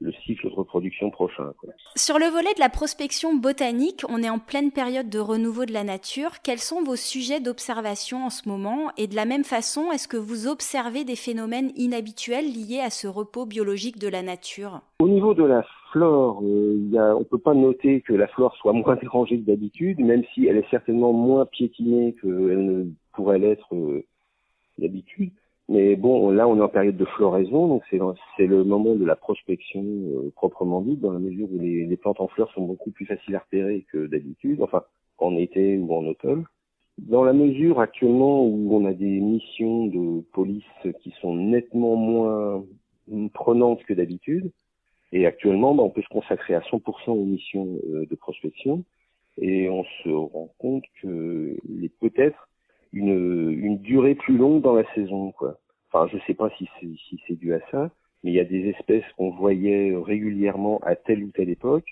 le 0.03 0.11
cycle 0.25 0.49
de 0.49 0.53
reproduction 0.53 1.09
prochain. 1.09 1.53
Quoi. 1.57 1.73
Sur 1.95 2.19
le 2.19 2.25
volet 2.25 2.53
de 2.55 2.59
la 2.59 2.69
prospection 2.69 3.35
botanique, 3.35 4.03
on 4.09 4.21
est 4.21 4.29
en 4.29 4.37
pleine 4.37 4.71
période 4.71 5.09
de 5.09 5.19
renouveau 5.19 5.65
de 5.65 5.71
la 5.71 5.83
nature. 5.83 6.41
Quels 6.43 6.59
sont 6.59 6.83
vos 6.83 6.97
sujets 6.97 7.39
d'observation 7.39 8.25
en 8.25 8.29
ce 8.29 8.47
moment? 8.49 8.91
Et 8.97 9.07
de 9.07 9.15
la 9.15 9.25
même 9.25 9.45
façon, 9.45 9.91
est-ce 9.91 10.09
que 10.09 10.17
vous 10.17 10.47
observez 10.47 11.05
des 11.05 11.15
phénomènes 11.15 11.71
inhabituels 11.77 12.45
liés 12.45 12.81
à 12.81 12.89
ce 12.89 13.07
repos 13.07 13.45
biologique 13.45 13.97
de 13.97 14.09
la 14.09 14.21
nature? 14.21 14.81
Au 14.99 15.07
niveau 15.07 15.33
de 15.33 15.43
la 15.43 15.65
flore, 15.93 16.41
euh, 16.43 16.77
y 16.91 16.97
a, 16.97 17.15
on 17.15 17.23
peut 17.23 17.37
pas 17.37 17.53
noter 17.53 18.01
que 18.01 18.13
la 18.13 18.27
flore 18.27 18.55
soit 18.57 18.73
moins 18.73 18.95
dérangée 18.95 19.39
que 19.39 19.45
d'habitude, 19.45 19.99
même 19.99 20.23
si 20.33 20.47
elle 20.47 20.57
est 20.57 20.69
certainement 20.69 21.13
moins 21.13 21.45
piétinée 21.45 22.15
qu'elle 22.21 22.65
ne 22.65 22.85
pourrait 23.13 23.39
l'être 23.39 23.73
euh, 23.73 24.03
d'habitude. 24.77 25.31
Mais 25.69 25.95
bon, 25.95 26.29
là, 26.31 26.47
on 26.47 26.57
est 26.57 26.61
en 26.61 26.67
période 26.67 26.97
de 26.97 27.05
floraison, 27.05 27.67
donc 27.67 27.83
c'est 27.89 28.47
le 28.47 28.63
moment 28.63 28.95
de 28.95 29.05
la 29.05 29.15
prospection 29.15 29.81
euh, 29.81 30.31
proprement 30.35 30.81
dite, 30.81 30.99
dans 30.99 31.13
la 31.13 31.19
mesure 31.19 31.47
où 31.51 31.57
les, 31.57 31.85
les, 31.85 31.97
plantes 31.97 32.19
en 32.19 32.27
fleurs 32.27 32.51
sont 32.51 32.65
beaucoup 32.65 32.91
plus 32.91 33.05
faciles 33.05 33.35
à 33.35 33.39
repérer 33.39 33.85
que 33.91 34.07
d'habitude, 34.07 34.61
enfin 34.61 34.83
en 35.19 35.37
été 35.37 35.77
ou 35.77 35.93
en 35.93 36.05
automne. 36.05 36.45
Dans 36.97 37.23
la 37.23 37.33
mesure 37.33 37.79
actuellement 37.79 38.45
où 38.45 38.75
on 38.75 38.85
a 38.85 38.93
des 38.93 39.19
missions 39.19 39.87
de 39.87 40.21
police 40.33 40.63
qui 41.01 41.11
sont 41.21 41.35
nettement 41.35 41.95
moins 41.95 42.63
prenantes 43.33 43.83
que 43.85 43.93
d'habitude, 43.93 44.51
et 45.11 45.25
actuellement, 45.25 45.75
bah, 45.75 45.83
on 45.83 45.89
peut 45.89 46.01
se 46.01 46.09
consacrer 46.09 46.55
à 46.55 46.61
100% 46.61 47.11
aux 47.11 47.25
missions 47.25 47.79
euh, 47.89 48.05
de 48.05 48.15
prospection, 48.15 48.83
et 49.39 49.69
on 49.69 49.83
se 50.03 50.09
rend 50.09 50.53
compte 50.57 50.83
que 51.01 51.55
peut-être 52.01 52.49
une, 52.93 53.51
une 53.51 53.79
durée 53.79 54.15
plus 54.15 54.37
longue 54.37 54.61
dans 54.61 54.75
la 54.75 54.85
saison. 54.93 55.31
Quoi. 55.31 55.57
Enfin, 55.91 56.07
je 56.11 56.17
sais 56.25 56.33
pas 56.33 56.49
si 56.57 56.69
c'est 56.79 56.95
si 57.09 57.21
c'est 57.27 57.35
dû 57.35 57.53
à 57.53 57.59
ça, 57.71 57.91
mais 58.23 58.31
il 58.31 58.35
y 58.35 58.39
a 58.39 58.45
des 58.45 58.69
espèces 58.69 59.03
qu'on 59.17 59.31
voyait 59.31 59.95
régulièrement 59.95 60.79
à 60.83 60.95
telle 60.95 61.23
ou 61.23 61.31
telle 61.31 61.49
époque, 61.49 61.85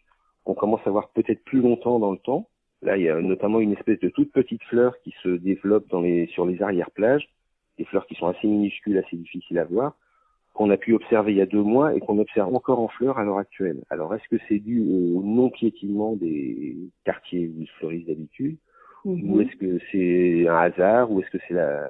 qu'on 0.44 0.54
commence 0.54 0.86
à 0.86 0.92
voir 0.92 1.10
peut-être 1.10 1.44
plus 1.44 1.62
longtemps 1.62 2.00
dans 2.00 2.12
le 2.12 2.18
temps. 2.18 2.48
Là, 2.82 2.98
il 2.98 3.04
y 3.04 3.10
a 3.10 3.20
notamment 3.22 3.60
une 3.60 3.74
espèce 3.74 4.00
de 4.00 4.10
toute 4.10 4.32
petite 4.32 4.64
fleur 4.64 4.96
qui 5.04 5.14
se 5.22 5.30
développe 5.30 5.88
dans 5.90 6.02
les, 6.02 6.28
sur 6.28 6.46
les 6.46 6.62
arrière-plages, 6.64 7.30
des 7.78 7.86
fleurs 7.86 8.08
qui 8.08 8.16
sont 8.16 8.28
assez 8.28 8.48
minuscules, 8.48 8.98
assez 8.98 9.18
difficiles 9.18 9.60
à 9.60 9.66
voir, 9.66 9.96
qu'on 10.54 10.70
a 10.72 10.78
pu 10.78 10.94
observer 10.94 11.32
il 11.32 11.38
y 11.38 11.42
a 11.42 11.46
deux 11.46 11.62
mois 11.62 11.96
et 11.96 12.00
qu'on 12.00 12.18
observe 12.18 12.54
encore 12.54 12.80
en 12.80 12.88
fleurs 12.88 13.20
à 13.20 13.24
l'heure 13.24 13.38
actuelle. 13.38 13.84
Alors, 13.90 14.14
est-ce 14.16 14.28
que 14.30 14.42
c'est 14.48 14.60
dû 14.60 14.82
au 14.82 15.22
non-piétinement 15.24 16.16
des 16.16 16.78
quartiers 17.06 17.48
où 17.48 17.62
ils 17.62 17.70
fleurissent 17.78 18.08
d'habitude? 18.08 18.58
Ou 19.06 19.16
mhm. 19.16 19.42
est-ce 19.42 19.56
que 19.58 19.80
c'est 19.92 20.48
un 20.48 20.58
hasard 20.58 21.12
Ou 21.12 21.22
est-ce 21.22 21.30
que 21.32 21.44
c'est 21.48 21.54
la, 21.54 21.90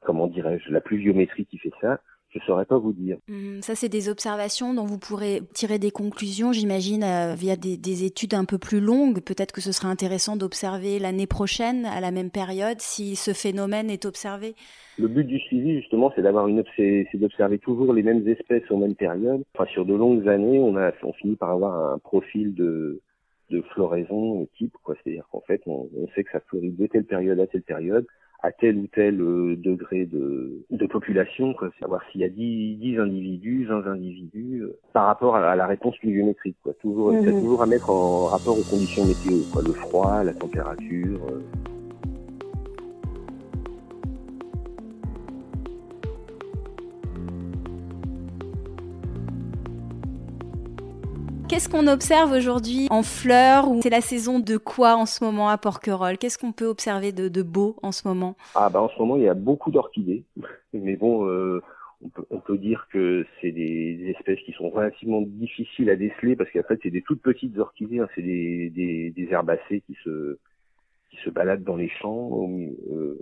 comment 0.00 0.26
dirais-je, 0.26 0.70
la 0.72 0.80
pluviométrie 0.80 1.46
qui 1.46 1.58
fait 1.58 1.72
ça? 1.80 2.00
Je 2.30 2.38
ne 2.38 2.44
saurais 2.44 2.64
pas 2.64 2.78
vous 2.78 2.92
dire. 2.92 3.18
Mhm. 3.28 3.60
ça, 3.60 3.74
c'est 3.74 3.88
des 3.88 4.08
observations 4.08 4.72
dont 4.72 4.86
vous 4.86 4.98
pourrez 4.98 5.40
tirer 5.52 5.80
des 5.80 5.90
conclusions, 5.90 6.52
j'imagine, 6.52 7.02
euh, 7.02 7.34
via 7.34 7.56
des, 7.56 7.76
des, 7.76 8.04
études 8.04 8.34
un 8.34 8.44
peu 8.44 8.56
plus 8.56 8.78
longues. 8.78 9.20
Peut-être 9.20 9.50
que 9.50 9.60
ce 9.60 9.72
serait 9.72 9.88
intéressant 9.88 10.36
d'observer 10.36 11.00
l'année 11.00 11.26
prochaine, 11.26 11.86
à 11.86 12.00
la 12.00 12.12
même 12.12 12.30
période, 12.30 12.80
si 12.80 13.16
ce 13.16 13.32
phénomène 13.32 13.90
est 13.90 14.04
observé. 14.04 14.54
Le 14.96 15.08
but 15.08 15.24
du 15.24 15.40
suivi, 15.40 15.80
justement, 15.80 16.12
c'est 16.14 16.22
d'avoir 16.22 16.46
une, 16.46 16.62
c'est 16.76 17.08
d'observer 17.14 17.58
toujours 17.58 17.92
les 17.92 18.04
mêmes 18.04 18.26
espèces 18.28 18.70
aux 18.70 18.76
mêmes 18.76 18.94
périodes. 18.94 19.42
Enfin, 19.56 19.68
sur 19.72 19.84
de 19.84 19.94
longues 19.94 20.28
années, 20.28 20.60
on 20.60 20.76
a, 20.76 20.92
on 21.02 21.12
finit 21.14 21.34
par 21.34 21.50
avoir 21.50 21.94
un 21.94 21.98
profil 21.98 22.54
de, 22.54 23.00
de 23.50 23.62
floraison 23.72 24.46
type, 24.56 24.74
quoi. 24.82 24.94
C'est-à-dire 25.02 25.26
qu'en 25.30 25.40
fait, 25.40 25.62
on, 25.66 25.88
sait 26.14 26.24
que 26.24 26.30
ça 26.32 26.40
fleurit 26.40 26.70
de 26.70 26.86
telle 26.86 27.04
période 27.04 27.38
à 27.40 27.46
telle 27.46 27.62
période, 27.62 28.06
à 28.42 28.52
tel 28.52 28.78
ou 28.78 28.86
tel 28.86 29.20
euh, 29.20 29.56
degré 29.56 30.06
de, 30.06 30.64
de 30.70 30.86
population, 30.86 31.52
quoi. 31.54 31.70
Savoir 31.80 32.02
s'il 32.10 32.22
y 32.22 32.24
a 32.24 32.28
10, 32.28 32.76
10 32.76 32.98
individus, 32.98 33.66
20 33.66 33.86
individus, 33.86 34.62
euh, 34.62 34.78
par 34.92 35.06
rapport 35.06 35.36
à, 35.36 35.56
la 35.56 35.66
réponse 35.66 35.96
pluviométrique, 35.98 36.56
quoi. 36.62 36.72
Toujours, 36.74 37.12
c'est 37.12 37.32
mhm. 37.32 37.40
toujours 37.40 37.62
à 37.62 37.66
mettre 37.66 37.90
en 37.90 38.26
rapport 38.26 38.58
aux 38.58 38.70
conditions 38.70 39.04
météo, 39.04 39.38
quoi. 39.52 39.62
Le 39.62 39.72
froid, 39.72 40.24
la 40.24 40.32
température. 40.32 41.20
Euh, 41.30 41.42
Qu'est-ce 51.60 51.68
qu'on 51.68 51.88
observe 51.88 52.32
aujourd'hui 52.32 52.86
en 52.88 53.02
fleurs 53.02 53.66
c'est 53.82 53.90
la 53.90 54.00
saison 54.00 54.38
de 54.38 54.56
quoi 54.56 54.96
en 54.96 55.04
ce 55.04 55.22
moment 55.22 55.50
à 55.50 55.58
Porquerolles? 55.58 56.16
Qu'est-ce 56.16 56.38
qu'on 56.38 56.52
peut 56.52 56.64
observer 56.64 57.12
de, 57.12 57.28
de, 57.28 57.42
beau 57.42 57.76
en 57.82 57.92
ce 57.92 58.08
moment? 58.08 58.34
Ah 58.54 58.70
bah 58.70 58.80
en 58.80 58.88
ce 58.88 58.98
moment 58.98 59.18
il 59.18 59.24
y 59.24 59.28
a 59.28 59.34
beaucoup 59.34 59.70
d'orchidées, 59.70 60.24
mais 60.72 60.96
bon 60.96 61.28
euh, 61.28 61.60
on, 62.02 62.08
peut, 62.08 62.24
on, 62.30 62.38
peut, 62.38 62.56
dire 62.56 62.88
que 62.90 63.26
c'est 63.42 63.52
des, 63.52 64.14
espèces 64.16 64.40
qui 64.46 64.52
sont 64.52 64.70
relativement 64.70 65.20
difficiles 65.20 65.90
à 65.90 65.96
déceler 65.96 66.34
parce 66.34 66.50
qu'en 66.50 66.62
fait 66.62 66.80
c'est 66.82 66.90
des 66.90 67.02
toutes 67.02 67.20
petites 67.20 67.58
orchidées, 67.58 67.98
hein, 67.98 68.08
c'est 68.14 68.22
des, 68.22 68.70
des, 68.70 69.10
des, 69.10 69.28
herbacées 69.30 69.82
qui 69.86 69.98
se 70.02 70.38
qui 71.10 71.18
se 71.22 71.28
baladent 71.28 71.64
dans 71.64 71.76
les 71.76 71.90
champs. 71.90 72.48
Euh, 72.90 73.18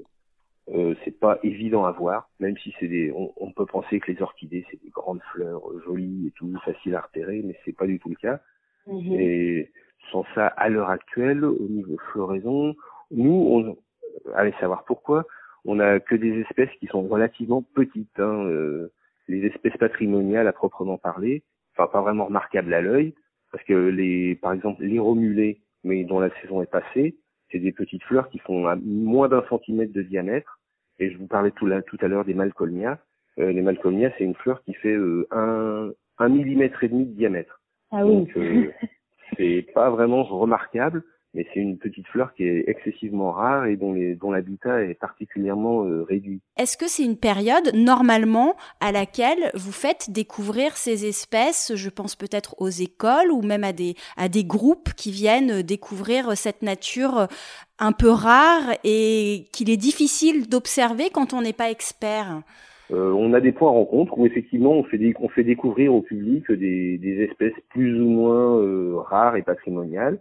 euh, 0.75 0.95
c'est 1.05 1.19
pas 1.19 1.39
évident 1.43 1.85
à 1.85 1.93
voir, 1.93 2.29
même 2.41 2.57
si 2.59 2.75
c'est 2.79 2.89
des, 2.89 3.13
on, 3.15 3.53
peut 3.53 3.65
penser 3.65 4.01
que 4.01 4.13
les 4.13 4.21
orchidées 4.21 4.67
c'est 4.71 4.83
des 4.83 4.91
grandes 4.91 5.23
fleurs 5.33 5.63
jolies 5.87 6.27
et 6.29 6.31
tout, 6.33 6.53
faciles 6.65 6.95
à 6.95 7.01
repérer, 7.01 7.43
mais 7.43 7.59
c'est 7.65 7.77
pas 7.77 7.87
du 7.87 7.99
tout 7.99 8.11
le 8.11 8.17
cas. 8.17 8.41
Mhm. 8.87 9.13
Et 9.15 9.73
sans 10.13 10.25
ça, 10.35 10.47
à 10.47 10.69
l'heure 10.69 10.91
actuelle, 10.91 11.45
au 11.45 11.69
niveau 11.69 11.97
floraison, 12.13 12.75
nous, 13.11 13.31
on, 13.33 13.77
allez 14.35 14.53
savoir 14.61 14.85
pourquoi, 14.85 15.25
on 15.65 15.81
a 15.81 16.01
que 16.01 16.15
des 16.15 16.41
espèces 16.41 16.71
qui 16.81 16.87
sont 16.87 17.03
relativement 17.03 17.63
petites. 17.63 18.21
Hein, 18.21 18.45
euh, 18.47 18.93
les 19.27 19.47
espèces 19.47 19.77
patrimoniales 19.77 20.49
à 20.49 20.53
proprement 20.53 20.99
parler, 20.99 21.43
enfin 21.77 21.87
pas 21.91 22.01
vraiment 22.01 22.27
remarquables 22.27 22.73
à 22.73 22.81
l'œil, 22.81 23.15
parce 23.53 23.63
que 23.65 23.75
les, 23.75 24.35
par 24.37 24.53
exemple, 24.53 24.83
les 24.83 24.99
romulés, 24.99 25.61
mais 25.85 26.05
dont 26.05 26.21
la 26.21 26.31
saison 26.41 26.63
est 26.63 26.71
passée, 26.71 27.17
c'est 27.51 27.59
des 27.59 27.73
petites 27.73 28.03
fleurs 28.05 28.29
qui 28.29 28.39
font 28.39 28.75
moins 28.83 29.29
d'un 29.29 29.45
centimètre 29.49 29.93
de 29.93 30.03
diamètre 30.03 30.58
et 30.99 31.11
je 31.11 31.19
vous 31.19 31.27
parlais 31.27 31.51
tout, 31.53 31.67
là, 31.67 31.83
tout 31.83 31.99
à 32.01 32.09
l'heure 32.09 32.25
des 32.25 32.35
malcolmias. 32.35 32.99
Euh, 33.39 33.53
les 33.53 33.63
malcolmias, 33.63 34.11
c'est 34.19 34.25
une 34.25 34.35
fleur 34.35 34.63
qui 34.65 34.75
fait 34.75 34.95
euh, 34.95 35.27
un, 35.31 35.91
un 36.19 36.29
millimètre 36.29 36.83
et 36.85 36.89
demi 36.89 37.07
de 37.07 37.15
diamètre. 37.15 37.61
Ah 37.91 38.05
oui. 38.05 38.17
Donc, 38.17 38.37
euh, 38.37 38.73
c'est 39.37 39.67
pas 39.75 39.91
vraiment 39.91 40.25
remarquable, 40.25 41.05
mais 41.35 41.47
c'est 41.53 41.61
une 41.61 41.79
petite 41.79 42.07
fleur 42.09 42.35
qui 42.35 42.45
est 42.45 42.65
excessivement 42.69 43.33
rare 43.33 43.67
et 43.67 43.77
dont 43.77 43.95
dont 44.19 44.33
l'habitat 44.33 44.83
est 44.83 44.95
particulièrement 44.95 45.85
euh, 45.85 46.03
réduit. 46.03 46.41
Est-ce 46.57 46.77
que 46.77 46.89
c'est 46.89 47.05
une 47.05 47.19
période 47.19 47.71
normalement 47.75 48.57
à 48.81 48.93
laquelle 48.93 49.51
vous 49.55 49.73
faites 49.73 50.11
découvrir 50.11 50.77
ces 50.77 51.07
espèces 51.07 51.73
Je 51.75 51.91
pense 51.91 52.17
peut-être 52.17 52.61
aux 52.61 52.69
écoles 52.69 53.31
ou 53.31 53.43
même 53.43 53.65
à 53.65 53.73
des 53.73 53.95
à 54.17 54.29
des 54.29 54.45
groupes 54.45 54.95
qui 54.95 55.11
viennent 55.11 55.63
découvrir 55.63 56.37
cette 56.37 56.63
nature 56.63 57.29
un 57.79 57.93
peu 57.93 58.11
rare 58.11 58.77
et 58.85 59.45
qu'il 59.53 59.71
est 59.71 59.77
difficile 59.77 60.49
d'observer 60.49 61.11
quand 61.13 61.33
on 61.35 61.43
n'est 61.43 61.53
pas 61.53 61.71
expert. 61.71 62.43
Euh, 62.91 63.13
on 63.13 63.35
a 63.35 63.41
des 63.41 63.53
points 63.53 63.71
rencontres 63.71 64.19
où 64.19 64.27
effectivement 64.27 64.73
on 64.73 64.85
fait, 64.85 65.15
on 65.21 65.29
fait 65.29 65.45
découvrir 65.45 65.95
au 65.95 66.01
public 66.01 66.51
des, 66.51 66.99
des 66.99 67.23
espèces 67.25 67.59
plus 67.69 68.01
ou 68.01 68.09
moins 68.09 68.59
euh, 68.59 68.97
rares 68.97 69.37
et 69.37 69.43
patrimoniales 69.43 70.21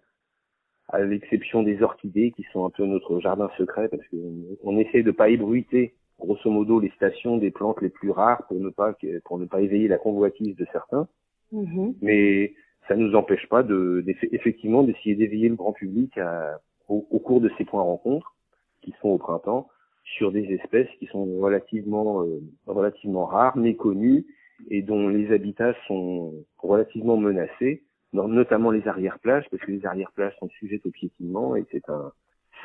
à 0.89 0.99
l'exception 0.99 1.63
des 1.63 1.81
orchidées 1.81 2.31
qui 2.35 2.45
sont 2.51 2.65
un 2.65 2.69
peu 2.69 2.85
notre 2.85 3.19
jardin 3.19 3.49
secret 3.57 3.87
parce 3.89 4.03
qu'on 4.09 4.57
on 4.63 4.77
essaie 4.77 5.03
de 5.03 5.11
pas 5.11 5.29
ébruiter 5.29 5.95
grosso 6.19 6.49
modo 6.49 6.79
les 6.79 6.91
stations 6.91 7.37
des 7.37 7.51
plantes 7.51 7.81
les 7.81 7.89
plus 7.89 8.11
rares 8.11 8.45
pour 8.47 8.59
ne 8.59 8.69
pas 8.69 8.95
pour 9.25 9.37
ne 9.37 9.45
pas 9.45 9.61
éveiller 9.61 9.87
la 9.87 9.97
convoitise 9.97 10.55
de 10.55 10.65
certains. 10.71 11.07
Mm-hmm. 11.53 11.95
Mais 12.01 12.53
ça 12.87 12.95
nous 12.95 13.15
empêche 13.15 13.47
pas 13.49 13.63
de, 13.63 14.03
effectivement 14.31 14.83
d'essayer 14.83 15.15
d'éveiller 15.15 15.49
le 15.49 15.55
grand 15.55 15.73
public 15.73 16.17
à, 16.17 16.59
au, 16.87 17.19
cours 17.19 17.41
de 17.41 17.51
ces 17.57 17.65
points 17.65 17.81
rencontres 17.81 18.35
qui 18.81 18.93
sont 19.01 19.09
au 19.09 19.17
printemps 19.17 19.67
sur 20.03 20.31
des 20.31 20.45
espèces 20.53 20.89
qui 20.99 21.07
sont 21.07 21.25
relativement 21.39 22.23
euh, 22.23 22.41
relativement 22.65 23.25
rares, 23.25 23.57
méconnues 23.57 24.25
et 24.69 24.81
dont 24.81 25.09
les 25.09 25.31
habitats 25.31 25.75
sont 25.87 26.33
relativement 26.57 27.17
menacés 27.17 27.83
notamment 28.13 28.71
les 28.71 28.87
arrière-plages, 28.87 29.45
parce 29.51 29.61
que 29.63 29.71
les 29.71 29.85
arrière-plages 29.85 30.35
sont 30.39 30.49
sujettes 30.49 30.85
au 30.85 30.91
piétinement 30.91 31.55
et 31.55 31.65
c'est 31.71 31.87
un, 31.89 32.11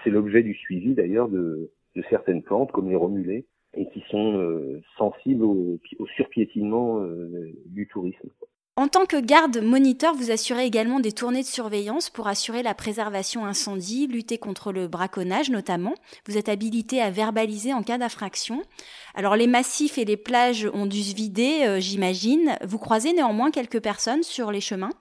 c'est 0.02 0.10
l'objet 0.10 0.42
du 0.42 0.54
suivi 0.54 0.94
d'ailleurs 0.94 1.28
de, 1.28 1.70
certaines 2.08 2.42
plantes 2.42 2.72
comme 2.72 2.88
les 2.88 2.96
romulées 2.96 3.44
et 3.74 3.86
qui 3.90 4.02
sont 4.10 4.38
euh, 4.38 4.80
sensibles 4.96 5.44
au, 5.44 5.78
au 5.98 6.06
surpiétinement 6.06 7.02
euh, 7.02 7.52
du 7.66 7.86
tourisme. 7.86 8.30
En 8.74 8.88
tant 8.88 9.04
que 9.04 9.20
garde 9.20 9.58
moniteur, 9.62 10.14
vous 10.14 10.30
assurez 10.30 10.64
également 10.64 10.98
des 10.98 11.12
tournées 11.12 11.42
de 11.42 11.46
surveillance 11.46 12.08
pour 12.08 12.26
assurer 12.26 12.62
la 12.62 12.72
préservation 12.72 13.44
incendie, 13.44 14.06
lutter 14.06 14.38
contre 14.38 14.72
le 14.72 14.88
braconnage 14.88 15.50
notamment. 15.50 15.92
Vous 16.26 16.38
êtes 16.38 16.48
habilité 16.48 17.02
à 17.02 17.10
verbaliser 17.10 17.74
en 17.74 17.82
cas 17.82 17.98
d'infraction. 17.98 18.62
Alors 19.14 19.36
les 19.36 19.46
massifs 19.46 19.98
et 19.98 20.06
les 20.06 20.16
plages 20.16 20.66
ont 20.72 20.86
dû 20.86 21.02
se 21.02 21.14
vider, 21.14 21.66
euh, 21.66 21.80
j'imagine. 21.80 22.56
Vous 22.64 22.78
croisez 22.78 23.12
néanmoins 23.12 23.50
quelques 23.50 23.82
personnes 23.82 24.22
sur 24.22 24.50
les 24.50 24.62
chemins? 24.62 24.92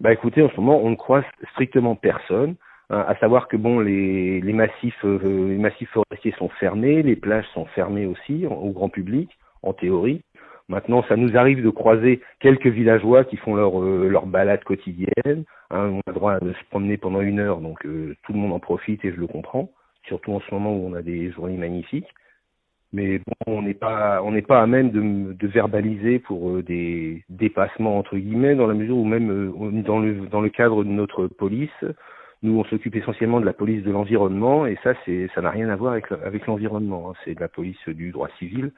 Bah 0.00 0.12
écoutez, 0.12 0.42
en 0.42 0.50
ce 0.50 0.60
moment, 0.60 0.78
on 0.82 0.90
ne 0.90 0.96
croise 0.96 1.24
strictement 1.52 1.96
personne. 1.96 2.56
Hein, 2.90 3.06
à 3.08 3.16
savoir 3.20 3.48
que 3.48 3.56
bon, 3.56 3.80
les, 3.80 4.42
massifs, 4.52 5.02
euh, 5.02 5.48
les 5.48 5.56
massifs 5.56 5.88
forestiers 5.92 6.34
sont 6.38 6.50
fermés, 6.60 7.02
les 7.02 7.16
plages 7.16 7.46
sont 7.54 7.64
fermées 7.74 8.04
aussi 8.04 8.44
au 8.44 8.68
grand 8.68 8.90
public, 8.90 9.30
en 9.62 9.72
théorie. 9.72 10.20
Maintenant, 10.68 11.02
ça 11.08 11.16
nous 11.16 11.36
arrive 11.36 11.62
de 11.62 11.70
croiser 11.70 12.20
quelques 12.40 12.66
villageois 12.66 13.24
qui 13.24 13.36
font 13.36 13.54
leur 13.54 13.82
euh, 13.82 14.08
leur 14.08 14.26
balade 14.26 14.64
quotidienne. 14.64 15.44
Hein, 15.70 15.90
on 15.90 15.98
a 15.98 16.02
le 16.08 16.14
droit 16.14 16.40
de 16.40 16.52
se 16.52 16.64
promener 16.70 16.96
pendant 16.96 17.20
une 17.20 17.38
heure, 17.38 17.60
donc 17.60 17.84
euh, 17.84 18.16
tout 18.24 18.32
le 18.32 18.38
monde 18.38 18.52
en 18.52 18.60
profite 18.60 19.04
et 19.04 19.12
je 19.12 19.20
le 19.20 19.26
comprends. 19.26 19.70
Surtout 20.06 20.32
en 20.32 20.40
ce 20.40 20.54
moment 20.54 20.74
où 20.74 20.86
on 20.86 20.94
a 20.94 21.02
des 21.02 21.30
journées 21.32 21.56
magnifiques 21.56 22.12
mais 22.94 23.18
bon, 23.18 23.58
on 23.58 23.62
n'est 23.62 23.74
pas 23.74 24.22
on 24.22 24.30
n'est 24.30 24.42
pas 24.42 24.62
à 24.62 24.66
même 24.66 24.90
de, 24.90 25.32
de 25.32 25.46
verbaliser 25.48 26.20
pour 26.20 26.50
euh, 26.50 26.62
des 26.62 27.24
dépassements 27.28 27.98
entre 27.98 28.16
guillemets 28.16 28.54
dans 28.54 28.68
la 28.68 28.74
mesure 28.74 28.96
où 28.96 29.04
même 29.04 29.30
euh, 29.30 29.82
dans 29.82 29.98
le 29.98 30.26
dans 30.28 30.40
le 30.40 30.48
cadre 30.48 30.84
de 30.84 30.88
notre 30.88 31.26
police, 31.26 31.84
nous 32.42 32.56
on 32.58 32.64
s'occupe 32.64 32.94
essentiellement 32.94 33.40
de 33.40 33.46
la 33.46 33.52
police 33.52 33.82
de 33.82 33.90
l'environnement 33.90 34.64
et 34.64 34.78
ça 34.84 34.94
c'est 35.04 35.28
ça 35.34 35.42
n'a 35.42 35.50
rien 35.50 35.68
à 35.70 35.76
voir 35.76 35.92
avec 35.92 36.10
avec 36.24 36.46
l'environnement, 36.46 37.10
hein. 37.10 37.14
c'est 37.24 37.34
de 37.34 37.40
la 37.40 37.48
police 37.48 37.88
du 37.88 38.12
droit 38.12 38.28
civil. 38.38 38.70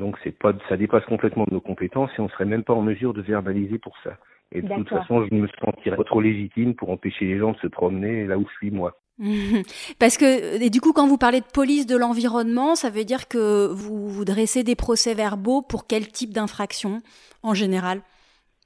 Donc 0.00 0.16
c'est 0.24 0.36
pas 0.36 0.52
ça 0.68 0.76
dépasse 0.76 1.04
complètement 1.04 1.46
nos 1.50 1.60
compétences 1.60 2.10
et 2.18 2.20
on 2.20 2.28
serait 2.28 2.46
même 2.46 2.64
pas 2.64 2.72
en 2.72 2.82
mesure 2.82 3.14
de 3.14 3.22
verbaliser 3.22 3.78
pour 3.78 3.96
ça. 4.02 4.16
Et 4.52 4.62
de 4.62 4.68
toute 4.74 4.88
façon, 4.88 5.24
je 5.30 5.34
me 5.34 5.46
sentirais 5.64 5.96
pas 5.96 6.02
trop 6.02 6.20
légitime 6.20 6.74
pour 6.74 6.90
empêcher 6.90 7.26
les 7.26 7.38
gens 7.38 7.52
de 7.52 7.58
se 7.58 7.68
promener 7.68 8.26
là 8.26 8.36
où 8.36 8.46
je 8.48 8.54
suis 8.54 8.70
moi. 8.72 8.98
Parce 10.00 10.16
que, 10.16 10.60
et 10.60 10.70
du 10.70 10.80
coup, 10.80 10.92
quand 10.92 11.06
vous 11.06 11.18
parlez 11.18 11.40
de 11.40 11.46
police 11.52 11.86
de 11.86 11.96
l'environnement, 11.96 12.74
ça 12.74 12.90
veut 12.90 13.04
dire 13.04 13.28
que 13.28 13.68
vous, 13.68 14.08
vous 14.08 14.24
dressez 14.24 14.64
des 14.64 14.74
procès-verbaux 14.74 15.62
pour 15.62 15.86
quel 15.86 16.08
type 16.08 16.32
d'infraction 16.32 17.00
en 17.42 17.54
général? 17.54 18.00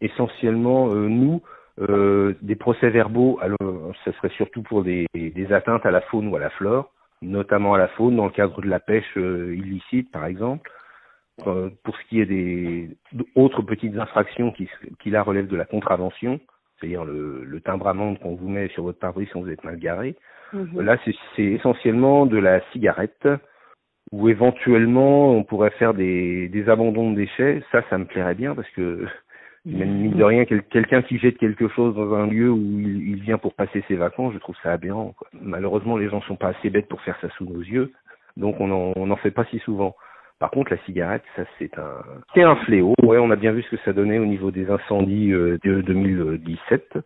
Essentiellement, 0.01 0.90
euh, 0.90 1.09
nous, 1.09 1.42
euh, 1.81 2.35
des 2.40 2.55
procès-verbaux, 2.55 3.38
alors 3.42 3.92
ça 4.05 4.12
serait 4.12 4.33
surtout 4.37 4.62
pour 4.62 4.85
des, 4.85 5.07
des, 5.12 5.53
atteintes 5.53 5.85
à 5.85 5.90
la 5.90 6.01
faune 6.03 6.29
ou 6.29 6.37
à 6.37 6.38
la 6.40 6.51
flore, 6.51 6.92
notamment 7.20 7.75
à 7.75 7.79
la 7.79 7.88
faune 7.88 8.16
dans 8.16 8.27
le 8.27 8.31
cadre 8.31 8.62
de 8.62 8.68
la 8.68 8.81
pêche 8.81 9.16
euh, 9.16 9.55
illicite, 9.57 10.11
par 10.12 10.25
exemple. 10.25 10.70
Euh, 11.47 11.68
pour 11.83 11.97
ce 11.97 12.05
qui 12.09 12.20
est 12.20 12.27
des 12.27 12.97
autres 13.35 13.62
petites 13.62 13.97
infractions 13.97 14.53
qui, 14.53 14.68
qui 15.01 15.11
là 15.11 15.23
relèvent 15.23 15.49
de 15.49 15.57
la 15.57 15.64
contravention, 15.64 16.38
c'est-à-dire 16.79 17.05
le, 17.05 17.44
le 17.44 17.61
timbre 17.61 17.88
amende 17.88 18.20
qu'on 18.20 18.37
vous 18.37 18.49
met 18.49 18.68
sur 18.68 18.85
votre 18.85 19.01
pare-brise 19.01 19.29
si 19.33 19.40
vous 19.40 19.51
êtes 19.51 19.64
mal 19.64 19.79
garé, 19.79 20.14
Mhm. 20.55 20.81
Là, 20.83 20.97
c'est 21.37 21.42
essentiellement 21.42 22.27
de 22.27 22.38
la 22.38 22.61
cigarette 22.73 23.29
ou 24.12 24.29
éventuellement 24.29 25.33
on 25.33 25.42
pourrait 25.42 25.70
faire 25.70 25.94
des, 25.94 26.49
des 26.49 26.68
abandons 26.68 27.11
de 27.11 27.16
déchets. 27.16 27.62
Ça, 27.73 27.83
ça 27.90 27.99
me 27.99 28.05
plairait 28.05 28.35
bien 28.35 28.55
parce 28.55 28.68
que 28.70 29.07
même 29.64 29.99
mine 29.99 30.12
de 30.12 30.25
rien, 30.25 30.44
quelqu'un 30.44 31.03
qui 31.03 31.18
jette 31.18 31.38
quelque 31.38 31.68
chose 31.68 31.94
dans 31.97 32.14
un 32.14 32.27
lieu 32.27 32.51
où 32.51 32.79
il, 32.81 33.09
il, 33.09 33.20
vient 33.23 33.38
pour 33.38 33.55
passer 33.55 33.83
ses 33.88 33.97
vacances, 33.97 34.35
je 34.35 34.38
trouve 34.38 34.57
ça 34.62 34.73
aberrant. 34.73 35.14
Quoi. 35.16 35.29
Malheureusement, 35.40 35.97
les 35.97 36.09
gens 36.09 36.20
sont 36.23 36.37
pas 36.37 36.49
assez 36.49 36.70
bêtes 36.70 36.88
pour 36.88 37.01
faire 37.01 37.18
ça 37.20 37.29
sous 37.31 37.44
nos 37.44 37.61
yeux, 37.61 37.92
donc 38.37 38.61
on 38.61 38.70
en, 38.70 38.92
on 38.97 39.11
en 39.11 39.16
fait 39.16 39.31
pas 39.31 39.47
si 39.47 39.59
souvent. 39.61 39.97
Par 40.38 40.51
contre, 40.51 40.73
la 40.73 40.85
cigarette, 40.85 41.23
ça 41.37 41.44
c'est 41.59 41.79
un, 41.79 42.03
c'est 42.35 42.42
un 42.42 42.57
fléau. 42.57 42.94
Ouais, 43.03 43.18
on 43.18 43.31
a 43.31 43.37
bien 43.37 43.53
vu 43.53 43.62
ce 43.62 43.77
que 43.77 43.83
ça 43.85 43.92
donnait 43.92 44.18
au 44.18 44.27
niveau 44.27 44.51
des 44.51 44.68
incendies 44.68 45.33
euh, 45.33 45.59
de 45.64 45.81
2017. 45.81 46.99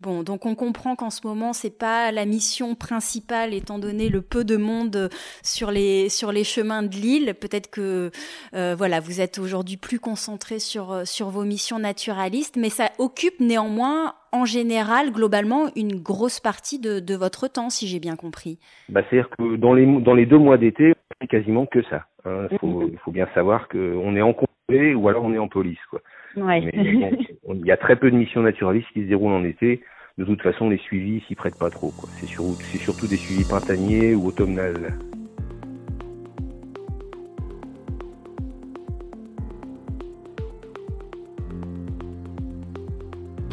Bon, 0.00 0.22
donc 0.22 0.44
on 0.44 0.54
comprend 0.54 0.94
qu'en 0.94 1.08
ce 1.08 1.26
moment 1.26 1.54
c'est 1.54 1.78
pas 1.78 2.12
la 2.12 2.26
mission 2.26 2.74
principale 2.74 3.54
étant 3.54 3.78
donné 3.78 4.10
le 4.10 4.20
peu 4.20 4.44
de 4.44 4.58
monde 4.58 5.08
sur 5.42 5.70
les 5.70 6.10
sur 6.10 6.32
les 6.32 6.44
chemins 6.44 6.82
de 6.82 6.94
l'île. 6.94 7.34
Peut-être 7.40 7.70
que 7.70 8.10
euh, 8.54 8.74
voilà, 8.76 9.00
vous 9.00 9.22
êtes 9.22 9.38
aujourd'hui 9.38 9.78
plus 9.78 9.98
concentré 9.98 10.58
sur 10.58 11.06
sur 11.06 11.30
vos 11.30 11.44
missions 11.44 11.78
naturalistes, 11.78 12.58
mais 12.58 12.68
ça 12.68 12.90
occupe 12.98 13.40
néanmoins 13.40 14.14
en 14.32 14.44
général 14.44 15.12
globalement 15.12 15.70
une 15.76 15.96
grosse 15.96 16.40
partie 16.40 16.78
de, 16.78 17.00
de 17.00 17.14
votre 17.14 17.48
temps, 17.48 17.70
si 17.70 17.86
j'ai 17.86 17.98
bien 17.98 18.16
compris. 18.16 18.58
Bah, 18.90 19.00
c'est-à-dire 19.08 19.30
que 19.30 19.56
dans 19.56 19.72
les 19.72 19.86
dans 20.02 20.14
les 20.14 20.26
deux 20.26 20.38
mois 20.38 20.58
d'été, 20.58 20.92
c'est 21.20 21.26
quasiment 21.26 21.64
que 21.64 21.82
ça. 21.84 22.04
Hein. 22.26 22.48
Il 22.50 22.58
faut, 22.58 22.90
faut, 23.04 23.10
bien 23.10 23.28
savoir 23.34 23.68
qu'on 23.68 24.16
est 24.16 24.22
en 24.22 24.32
congé 24.32 24.94
ou 24.94 25.08
alors 25.08 25.24
on 25.24 25.32
est 25.32 25.38
en 25.38 25.48
police, 25.48 25.84
quoi. 25.90 26.00
Ouais. 26.36 26.60
il 26.74 27.66
y 27.66 27.72
a 27.72 27.76
très 27.76 27.96
peu 27.96 28.10
de 28.10 28.16
missions 28.16 28.42
naturalistes 28.42 28.88
qui 28.92 29.02
se 29.02 29.08
déroulent 29.08 29.32
en 29.32 29.44
été. 29.44 29.82
De 30.18 30.24
toute 30.24 30.42
façon, 30.42 30.70
les 30.70 30.78
suivis 30.78 31.20
s'y 31.28 31.34
prêtent 31.34 31.58
pas 31.58 31.70
trop. 31.70 31.92
C'est, 32.20 32.26
c'est 32.26 32.78
surtout 32.78 33.06
des 33.06 33.16
suivis 33.16 33.44
printaniers 33.44 34.14
ou 34.14 34.26
automnales. 34.26 34.94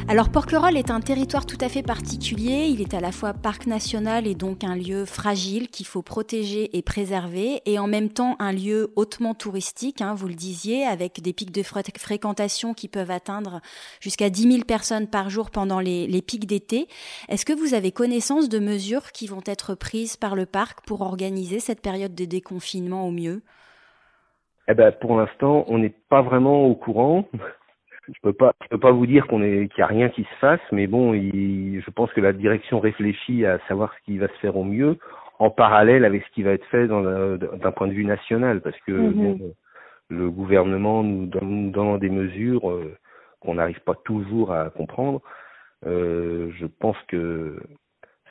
Alors 0.10 0.30
Porquerolles 0.30 0.76
est 0.76 0.92
un 0.92 1.00
territoire 1.00 1.46
tout 1.46 1.58
à 1.62 1.70
fait 1.70 1.82
particulier. 1.82 2.68
Il 2.68 2.82
est 2.82 2.94
à 2.94 3.00
la 3.00 3.14
fois 3.14 3.34
parc 3.34 3.68
national 3.68 4.28
et 4.28 4.36
donc 4.36 4.66
un 4.66 4.76
lieu 4.76 5.06
fragile 5.06 5.70
qu'il 5.70 5.86
faut 5.86 6.02
protéger 6.02 6.78
et 6.78 6.82
préserver, 6.82 7.62
et 7.66 7.80
en 7.80 7.88
même 7.88 8.10
temps 8.10 8.36
un 8.40 8.52
lieu 8.52 8.92
hautement 8.98 9.34
touristique, 9.34 10.02
hein, 10.02 10.14
vous 10.14 10.28
le 10.28 10.34
disiez, 10.34 10.84
avec 10.86 11.22
des 11.22 11.32
pics 11.32 11.54
de 11.54 11.64
fréquentation 11.64 12.74
qui 12.74 12.90
peuvent 12.90 13.12
atteindre 13.12 13.62
jusqu'à 14.02 14.30
10 14.30 14.52
000 14.52 14.64
personnes 14.66 15.08
par 15.08 15.30
jour 15.30 15.50
pendant 15.50 15.80
les, 15.80 16.22
pics 16.22 16.48
d'été. 16.48 16.88
Est-ce 17.30 17.46
que 17.46 17.54
vous 17.54 17.74
avez 17.74 17.92
connaissance 17.92 18.50
de 18.50 18.60
mesures 18.60 19.14
qui 19.14 19.26
vont 19.26 19.44
être 19.46 19.74
prises 19.74 20.18
par 20.18 20.36
le 20.36 20.46
parc 20.46 20.86
pour 20.86 21.02
organiser 21.02 21.60
cette 21.60 21.82
période 21.82 22.14
de 22.14 22.26
déconfinement 22.26 23.08
au 23.08 23.12
mieux? 23.12 23.42
Eh 24.68 24.74
ben, 24.74 24.92
pour 24.92 25.18
l'instant, 25.18 25.64
on 25.68 25.78
n'est 25.78 25.96
pas 26.10 26.22
vraiment 26.22 26.66
au 26.66 26.76
courant 26.76 27.26
je 28.08 28.20
peux 28.22 28.34
pas, 28.34 28.54
je 28.64 28.68
peux 28.68 28.80
pas 28.80 28.92
vous 28.92 29.06
dire 29.06 29.28
qu'on 29.28 29.42
est, 29.42 29.70
qu'il 29.70 29.80
y 29.80 29.84
a 29.84 29.88
rien 29.88 30.10
qui 30.10 30.24
se 30.24 30.36
fasse, 30.40 30.60
mais 30.72 30.88
bon, 30.88 31.14
il, 31.14 31.82
je 31.82 31.92
pense 31.92 32.12
que 32.14 32.22
la 32.22 32.34
direction 32.34 32.80
réfléchit 32.80 33.46
à 33.46 33.60
savoir 33.68 33.94
ce 33.94 34.04
qui 34.06 34.18
va 34.18 34.28
se 34.28 34.38
faire 34.40 34.58
au 34.58 34.64
mieux, 34.64 34.98
en 35.40 35.50
parallèle 35.50 36.06
avec 36.06 36.24
ce 36.24 36.32
qui 36.32 36.44
va 36.44 36.52
être 36.52 36.66
fait 36.66 36.88
d'un 36.88 37.72
point 37.72 37.88
de 37.88 37.94
vue 37.94 38.06
national, 38.06 38.62
parce 38.62 38.80
que 38.86 38.92
mhm. 38.92 39.54
le 40.10 40.30
gouvernement 40.30 41.04
nous 41.04 41.26
donne, 41.26 41.72
donnant 41.72 41.98
des 41.98 42.10
mesures 42.10 42.70
euh, 42.70 42.96
qu'on 43.40 43.56
n'arrive 43.56 43.80
pas 43.82 43.96
toujours 44.06 44.54
à 44.54 44.70
comprendre. 44.70 45.22
Euh, 45.86 46.52
je 46.58 46.66
pense 46.66 46.98
que 47.08 47.60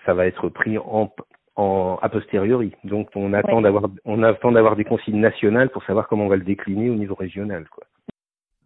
ça 0.07 0.15
va 0.15 0.27
être 0.27 0.49
pris 0.49 0.79
en, 0.79 1.13
en 1.57 1.99
a 2.01 2.09
posteriori. 2.09 2.73
Donc 2.85 3.11
on 3.15 3.33
attend 3.33 3.61
d'avoir 3.61 3.85
on 4.05 4.23
attend 4.23 4.53
d'avoir 4.53 4.77
des 4.77 4.85
consignes 4.85 5.21
nationales 5.21 5.69
pour 5.71 5.85
savoir 5.85 6.09
comment 6.09 6.25
on 6.25 6.29
va 6.29 6.37
le 6.37 6.45
décliner 6.45 6.89
au 6.89 6.95
niveau 6.95 7.15
régional, 7.15 7.67
quoi. 7.69 7.85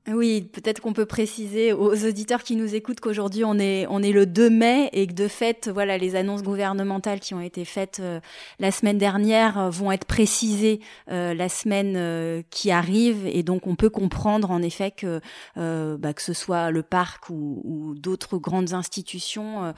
Oui, 0.08 0.42
peut-être 0.52 0.80
qu'on 0.80 0.92
peut 0.92 1.06
préciser 1.06 1.72
aux 1.72 2.04
auditeurs 2.06 2.44
qui 2.44 2.54
nous 2.54 2.76
écoutent 2.76 3.00
qu'aujourd'hui 3.00 3.44
on 3.44 3.58
est 3.58 3.86
on 3.90 4.04
est 4.04 4.12
le 4.12 4.24
2 4.24 4.50
mai 4.50 4.88
et 4.92 5.08
que 5.08 5.12
de 5.12 5.26
fait 5.26 5.68
voilà 5.68 5.98
les 5.98 6.14
annonces 6.14 6.44
gouvernementales 6.44 7.18
qui 7.18 7.34
ont 7.34 7.40
été 7.40 7.64
faites 7.64 7.98
euh, 7.98 8.20
la 8.60 8.70
semaine 8.70 8.98
dernière 8.98 9.58
euh, 9.58 9.70
vont 9.70 9.90
être 9.90 10.04
précisées 10.04 10.78
euh, 11.10 11.34
la 11.34 11.48
semaine 11.48 12.44
qui 12.50 12.70
arrive. 12.70 13.26
Et 13.26 13.42
donc 13.42 13.66
on 13.66 13.74
peut 13.74 13.90
comprendre 13.90 14.52
en 14.52 14.62
effet 14.62 14.92
que 14.92 15.20
bah, 15.56 16.12
que 16.12 16.22
ce 16.22 16.32
soit 16.32 16.70
le 16.70 16.82
parc 16.82 17.28
ou, 17.28 17.60
ou 17.64 17.94
d'autres 17.96 18.38
grandes 18.38 18.74
institutions 18.74 19.74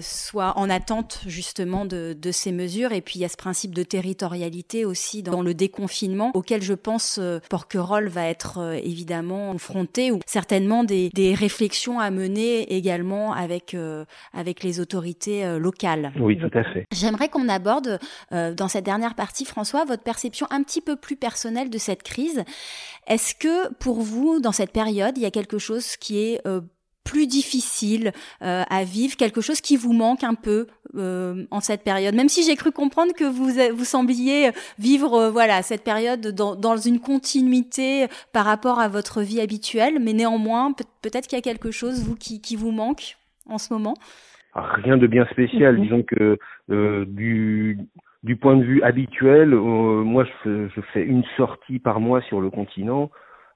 soient 0.00 0.56
en 0.56 0.70
attente 0.70 1.20
justement 1.26 1.84
de, 1.84 2.16
de 2.18 2.30
ces 2.30 2.52
mesures. 2.52 2.92
Et 2.92 3.00
puis 3.00 3.18
il 3.18 3.22
y 3.22 3.24
a 3.24 3.28
ce 3.28 3.36
principe 3.36 3.74
de 3.74 3.82
territorialité 3.82 4.84
aussi 4.84 5.22
dans 5.22 5.42
le 5.42 5.54
déconfinement 5.54 6.30
auquel 6.34 6.62
je 6.62 6.74
pense 6.74 7.20
Porquerolles 7.48 8.08
va 8.08 8.26
être 8.26 8.78
évidemment 8.82 9.55
confrontés 9.56 10.12
ou 10.12 10.20
certainement 10.26 10.84
des, 10.84 11.08
des 11.14 11.32
réflexions 11.32 11.98
à 11.98 12.10
mener 12.10 12.74
également 12.76 13.32
avec 13.32 13.72
euh, 13.72 14.04
avec 14.34 14.62
les 14.62 14.80
autorités 14.80 15.46
euh, 15.46 15.58
locales. 15.58 16.12
Oui, 16.20 16.36
tout 16.36 16.58
à 16.58 16.62
fait. 16.62 16.84
J'aimerais 16.92 17.30
qu'on 17.30 17.48
aborde 17.48 17.98
euh, 18.32 18.52
dans 18.52 18.68
cette 18.68 18.84
dernière 18.84 19.14
partie, 19.14 19.46
François, 19.46 19.86
votre 19.86 20.02
perception 20.02 20.46
un 20.50 20.62
petit 20.62 20.82
peu 20.82 20.96
plus 20.96 21.16
personnelle 21.16 21.70
de 21.70 21.78
cette 21.78 22.02
crise. 22.02 22.44
Est-ce 23.06 23.34
que 23.34 23.72
pour 23.74 24.02
vous, 24.02 24.40
dans 24.40 24.52
cette 24.52 24.72
période, 24.72 25.16
il 25.16 25.22
y 25.22 25.26
a 25.26 25.30
quelque 25.30 25.56
chose 25.56 25.96
qui 25.96 26.18
est 26.18 26.42
plus 27.06 27.26
difficile 27.26 28.12
euh, 28.42 28.62
à 28.68 28.84
vivre, 28.84 29.16
quelque 29.16 29.40
chose 29.40 29.60
qui 29.60 29.76
vous 29.76 29.92
manque 29.92 30.24
un 30.24 30.34
peu 30.34 30.66
euh, 30.96 31.44
en 31.50 31.60
cette 31.60 31.82
période. 31.84 32.14
Même 32.14 32.28
si 32.28 32.42
j'ai 32.42 32.56
cru 32.56 32.72
comprendre 32.72 33.12
que 33.16 33.24
vous 33.24 33.48
vous 33.74 33.84
sembliez 33.84 34.50
vivre 34.78 35.14
euh, 35.14 35.30
voilà 35.30 35.62
cette 35.62 35.84
période 35.84 36.20
dans, 36.34 36.56
dans, 36.56 36.76
une 36.76 37.00
continuité 37.00 38.06
par 38.32 38.44
rapport 38.44 38.80
à 38.80 38.88
votre 38.88 39.22
vie 39.22 39.40
habituelle, 39.40 39.98
mais 40.00 40.12
néanmoins 40.12 40.72
peut-être 41.02 41.26
qu'il 41.26 41.38
y 41.38 41.40
a 41.40 41.42
quelque 41.42 41.70
chose 41.70 42.04
vous 42.06 42.16
qui, 42.16 42.40
qui 42.42 42.56
vous 42.56 42.72
manque 42.72 43.16
en 43.48 43.58
ce 43.58 43.72
moment? 43.72 43.94
Rien 44.54 44.96
de 44.96 45.06
bien 45.06 45.26
spécial, 45.26 45.76
mhm. 45.76 45.82
disons 45.82 46.02
que 46.02 46.38
du 47.04 47.78
du 48.22 48.34
point 48.34 48.56
de 48.56 48.64
vue 48.64 48.82
habituel, 48.82 49.54
moi 49.54 50.24
je, 50.24 50.66
je 50.74 50.80
fais 50.92 51.02
une 51.02 51.22
sortie 51.36 51.78
par 51.78 52.00
mois 52.00 52.22
sur 52.22 52.40
le 52.40 52.50
continent 52.50 53.10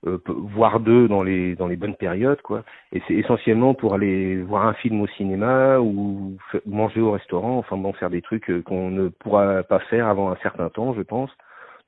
euh, 0.07 0.19
voire 0.27 0.81
deux 0.81 1.09
dans 1.09 1.23
les 1.23 1.55
dans 1.57 1.67
les 1.67 1.77
bonnes 1.77 1.95
périodes 1.95 2.41
quoi. 2.43 2.65
Et 2.93 3.03
c'est 3.07 3.15
essentiellement 3.15 3.75
pour 3.75 3.95
aller 3.95 4.41
voir 4.43 4.67
un 4.67 4.73
film 4.75 5.01
au 5.03 5.07
cinéma 5.07 5.79
ou 5.79 6.39
manger 6.67 7.01
au 7.01 7.13
restaurant. 7.13 7.59
Enfin 7.59 7.77
bon 7.77 7.93
faire 7.93 8.11
des 8.11 8.23
trucs 8.23 8.49
euh, 8.51 8.63
qu'on 8.63 8.91
ne 8.91 9.09
pourra 9.09 9.63
pas 9.63 9.81
faire 9.81 10.07
avant 10.07 10.31
un 10.31 10.37
certain 10.37 10.71
temps 10.71 10.95
je 10.95 11.03
pense. 11.03 11.31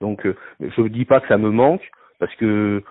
Donc 0.01 0.27
euh, 0.27 0.37
je 0.61 0.83
dis 0.89 1.07
pas 1.07 1.21
que 1.21 1.29
ça 1.29 1.39
me 1.39 1.51
manque 1.51 1.91
parce 2.19 2.35
que 2.35 2.83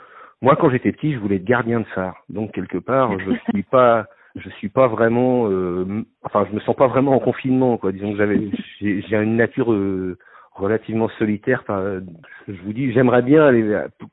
moi 0.41 0.55
quand 0.55 0.71
j'étais 0.71 0.91
petit 0.91 1.13
je 1.13 1.19
voulais 1.19 1.35
être 1.35 1.45
gardien 1.45 1.81
de 1.81 1.87
phare. 1.93 2.15
Donc 2.29 2.51
quelque 2.53 2.79
part 2.79 3.19
je 3.19 3.31
suis 3.51 3.63
pas 3.63 4.07
je 4.35 4.49
suis 4.49 4.69
pas 4.69 4.87
vraiment 4.87 5.49
euh, 5.49 6.03
enfin 6.23 6.47
je 6.49 6.55
me 6.55 6.61
sens 6.61 6.75
pas 6.75 6.87
vraiment 6.87 7.11
en 7.11 7.19
confinement 7.19 7.77
quoi. 7.77 7.91
Disons 7.91 8.13
que 8.13 8.17
j'avais 8.17 8.49
j'ai, 8.79 9.01
j'ai 9.01 9.17
une 9.17 9.35
nature 9.35 9.71
euh, 9.71 10.17
relativement 10.51 11.09
solitaire. 11.17 11.63
Par, 11.63 11.81
je 12.47 12.61
vous 12.63 12.73
dis, 12.73 12.91
j'aimerais 12.91 13.21
bien 13.21 13.45
aller 13.45 13.63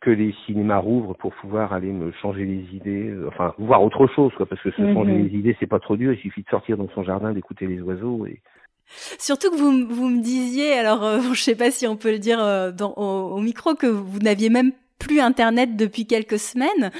que 0.01 0.11
les 0.11 0.35
cinémas 0.47 0.79
rouvrent 0.79 1.15
pour 1.17 1.35
pouvoir 1.35 1.73
aller 1.73 1.93
me 1.93 2.13
changer 2.13 2.45
les 2.45 2.77
idées, 2.77 3.09
euh, 3.09 3.29
enfin 3.29 3.55
voir 3.59 3.83
autre 3.83 4.07
chose, 4.07 4.33
quoi, 4.37 4.47
parce 4.47 4.63
que 4.63 4.71
se 4.71 4.93
changer 4.93 5.13
mhm. 5.13 5.25
les 5.27 5.39
idées, 5.39 5.57
c'est 5.59 5.67
pas 5.67 5.81
trop 5.81 5.97
dur. 5.97 6.13
Il 6.13 6.19
suffit 6.19 6.43
de 6.43 6.49
sortir 6.49 6.77
dans 6.77 6.89
son 6.95 7.03
jardin, 7.03 7.33
d'écouter 7.33 7.67
les 7.67 7.81
oiseaux 7.81 8.27
et 8.27 8.41
Surtout 9.19 9.51
que 9.51 9.57
vous, 9.57 9.87
vous 9.87 10.09
me 10.09 10.23
disiez, 10.23 10.73
alors 10.73 11.05
euh, 11.05 11.21
je 11.35 11.43
sais 11.43 11.55
pas 11.55 11.71
si 11.71 11.87
on 11.87 11.97
peut 11.97 12.11
le 12.11 12.19
dire 12.19 12.43
euh, 12.43 12.73
dans, 12.73 12.95
au, 12.97 13.37
au, 13.37 13.41
micro, 13.41 13.75
que 13.75 13.87
vous 13.87 14.19
n'aviez 14.19 14.49
même 14.49 14.73
plus 14.99 15.21
Internet 15.21 15.77
depuis 15.77 16.07
quelques 16.07 16.39
semaines. 16.39 16.91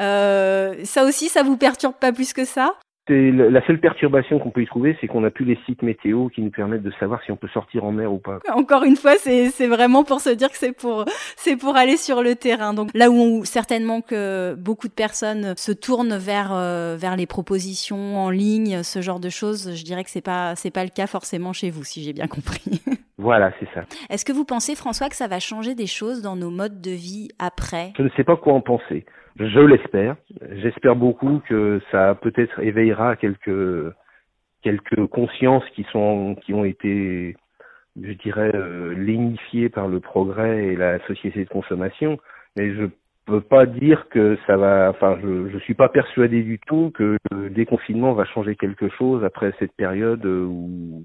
Euh, 0.00 0.84
ça 0.84 1.04
aussi, 1.04 1.28
ça 1.28 1.42
vous 1.42 1.56
perturbe 1.56 1.94
pas 1.94 2.12
plus 2.12 2.32
que 2.32 2.44
ça? 2.44 2.74
La 3.08 3.66
seule 3.66 3.80
perturbation 3.80 4.38
qu'on 4.38 4.50
peut 4.50 4.62
y 4.62 4.66
trouver, 4.66 4.96
c'est 5.00 5.06
qu'on 5.06 5.20
n'a 5.20 5.30
plus 5.30 5.44
les 5.44 5.58
sites 5.66 5.82
météo 5.82 6.28
qui 6.28 6.42
nous 6.42 6.50
permettent 6.50 6.82
de 6.82 6.92
savoir 6.98 7.22
si 7.24 7.32
on 7.32 7.36
peut 7.36 7.48
sortir 7.48 7.84
en 7.84 7.92
mer 7.92 8.12
ou 8.12 8.18
pas. 8.18 8.38
Encore 8.52 8.84
une 8.84 8.96
fois, 8.96 9.14
c'est 9.18 9.66
vraiment 9.66 10.04
pour 10.04 10.20
se 10.20 10.30
dire 10.30 10.50
que 10.50 10.58
c'est 10.58 10.72
pour 10.72 11.04
pour 11.60 11.76
aller 11.76 11.96
sur 11.96 12.22
le 12.22 12.34
terrain. 12.34 12.74
Donc 12.74 12.90
là 12.94 13.10
où 13.10 13.44
certainement 13.44 14.00
que 14.00 14.54
beaucoup 14.54 14.88
de 14.88 14.92
personnes 14.92 15.54
se 15.56 15.72
tournent 15.72 16.16
vers 16.16 16.50
euh, 16.52 16.96
vers 16.98 17.16
les 17.16 17.26
propositions 17.26 18.18
en 18.18 18.30
ligne, 18.30 18.82
ce 18.82 19.00
genre 19.00 19.20
de 19.20 19.28
choses, 19.28 19.74
je 19.74 19.84
dirais 19.84 20.04
que 20.04 20.10
c'est 20.10 20.20
pas 20.20 20.54
c'est 20.56 20.70
pas 20.70 20.84
le 20.84 20.90
cas 20.90 21.06
forcément 21.06 21.52
chez 21.52 21.70
vous, 21.70 21.84
si 21.84 22.02
j'ai 22.02 22.12
bien 22.12 22.26
compris. 22.26 22.82
Voilà, 23.28 23.52
c'est 23.60 23.68
ça. 23.74 23.82
Est-ce 24.08 24.24
que 24.24 24.32
vous 24.32 24.46
pensez, 24.46 24.74
François, 24.74 25.10
que 25.10 25.14
ça 25.14 25.28
va 25.28 25.38
changer 25.38 25.74
des 25.74 25.86
choses 25.86 26.22
dans 26.22 26.34
nos 26.34 26.48
modes 26.48 26.80
de 26.80 26.92
vie 26.92 27.28
après? 27.38 27.92
Je 27.98 28.02
ne 28.02 28.08
sais 28.16 28.24
pas 28.24 28.36
quoi 28.36 28.54
en 28.54 28.62
penser. 28.62 29.04
Je 29.38 29.60
l'espère. 29.60 30.16
J'espère 30.52 30.96
beaucoup 30.96 31.42
que 31.46 31.78
ça 31.90 32.14
peut-être 32.14 32.58
éveillera 32.60 33.16
quelques 33.16 33.92
quelques 34.62 35.06
consciences 35.08 35.68
qui 35.74 35.84
sont 35.92 36.36
qui 36.42 36.54
ont 36.54 36.64
été, 36.64 37.36
je 38.00 38.12
dirais, 38.12 38.50
euh, 38.54 38.94
lénifiées 38.94 39.68
par 39.68 39.88
le 39.88 40.00
progrès 40.00 40.64
et 40.64 40.76
la 40.76 40.98
société 41.06 41.44
de 41.44 41.50
consommation. 41.50 42.18
Mais 42.56 42.74
je 42.74 42.86
peux 43.26 43.42
pas 43.42 43.66
dire 43.66 44.08
que 44.08 44.38
ça 44.46 44.56
va. 44.56 44.88
Enfin, 44.88 45.18
je 45.22 45.50
je 45.50 45.58
suis 45.58 45.74
pas 45.74 45.90
persuadé 45.90 46.42
du 46.42 46.58
tout 46.66 46.92
que 46.94 47.18
le 47.30 47.50
déconfinement 47.50 48.14
va 48.14 48.24
changer 48.24 48.56
quelque 48.56 48.88
chose 48.88 49.22
après 49.22 49.52
cette 49.58 49.76
période 49.76 50.24
où 50.24 51.04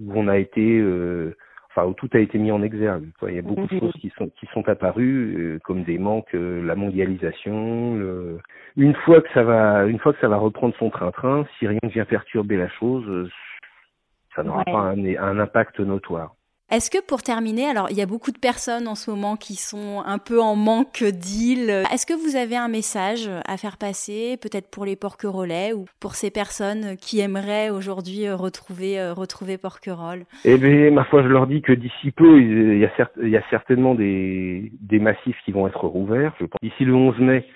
où 0.00 0.12
on 0.14 0.28
a 0.28 0.38
été 0.38 0.78
euh, 0.78 1.36
enfin 1.70 1.86
où 1.86 1.94
tout 1.94 2.08
a 2.14 2.18
été 2.18 2.38
mis 2.38 2.52
en 2.52 2.62
exergue. 2.62 3.08
Il 3.26 3.34
y 3.34 3.38
a 3.38 3.42
beaucoup 3.42 3.66
de 3.66 3.74
mhm. 3.74 3.80
choses 3.80 3.94
qui 4.00 4.12
sont 4.16 4.28
qui 4.28 4.46
sont 4.52 4.68
apparues 4.68 5.36
euh, 5.36 5.58
comme 5.64 5.82
des 5.84 5.98
manques, 5.98 6.34
euh, 6.34 6.64
la 6.64 6.74
mondialisation. 6.74 7.96
Le... 7.96 8.38
Une 8.76 8.94
fois 8.94 9.20
que 9.20 9.28
ça 9.32 9.42
va, 9.42 9.84
une 9.86 9.98
fois 9.98 10.12
que 10.12 10.20
ça 10.20 10.28
va 10.28 10.36
reprendre 10.36 10.74
son 10.78 10.90
train-train, 10.90 11.46
si 11.58 11.66
rien 11.66 11.80
ne 11.82 11.88
vient 11.88 12.04
perturber 12.04 12.56
la 12.56 12.68
chose, 12.68 13.04
euh, 13.08 13.28
ça 14.34 14.42
n'aura 14.42 14.64
pas 14.64 14.92
un, 14.92 15.04
un 15.16 15.38
impact 15.38 15.80
notoire. 15.80 16.34
Est-ce 16.70 16.90
que 16.90 17.04
pour 17.06 17.22
terminer, 17.22 17.66
alors 17.66 17.88
il 17.90 17.96
y 17.96 18.02
a 18.02 18.06
beaucoup 18.06 18.32
de 18.32 18.38
personnes 18.38 18.88
en 18.88 18.94
ce 18.94 19.10
moment 19.10 19.36
qui 19.36 19.54
sont 19.54 20.02
un 20.04 20.18
peu 20.18 20.40
en 20.40 20.56
manque 20.56 21.04
d'îles. 21.04 21.84
Est-ce 21.92 22.06
que 22.06 22.14
vous 22.14 22.36
avez 22.36 22.56
un 22.56 22.68
message 22.68 23.30
à 23.46 23.56
faire 23.58 23.76
passer, 23.76 24.38
peut-être 24.40 24.70
pour 24.70 24.86
les 24.86 24.96
porquerolais 24.96 25.74
ou 25.74 25.84
pour 26.00 26.14
ces 26.14 26.30
personnes 26.30 26.96
qui 26.96 27.20
aimeraient 27.20 27.68
aujourd'hui 27.68 28.26
euh, 28.26 28.34
retrouver 28.34 28.98
euh, 28.98 29.12
retrouver 29.12 29.58
Porquerolles? 29.58 30.24
Eh 30.44 30.56
bien, 30.56 30.90
ma 30.90 31.04
foi, 31.04 31.22
je 31.22 31.28
leur 31.28 31.46
dis 31.46 31.60
que 31.60 31.72
d'ici 31.72 32.10
peu, 32.10 32.40
il 32.40 32.78
y 32.78 33.36
a, 33.36 33.42
certainement 33.50 33.94
des, 33.94 34.72
des 34.80 34.98
massifs 34.98 35.36
qui 35.44 35.52
vont 35.52 35.68
être 35.68 35.86
rouverts. 35.86 36.32
D'ici 36.62 36.84
le 36.86 36.94
11 36.94 37.18
mai, 37.18 37.46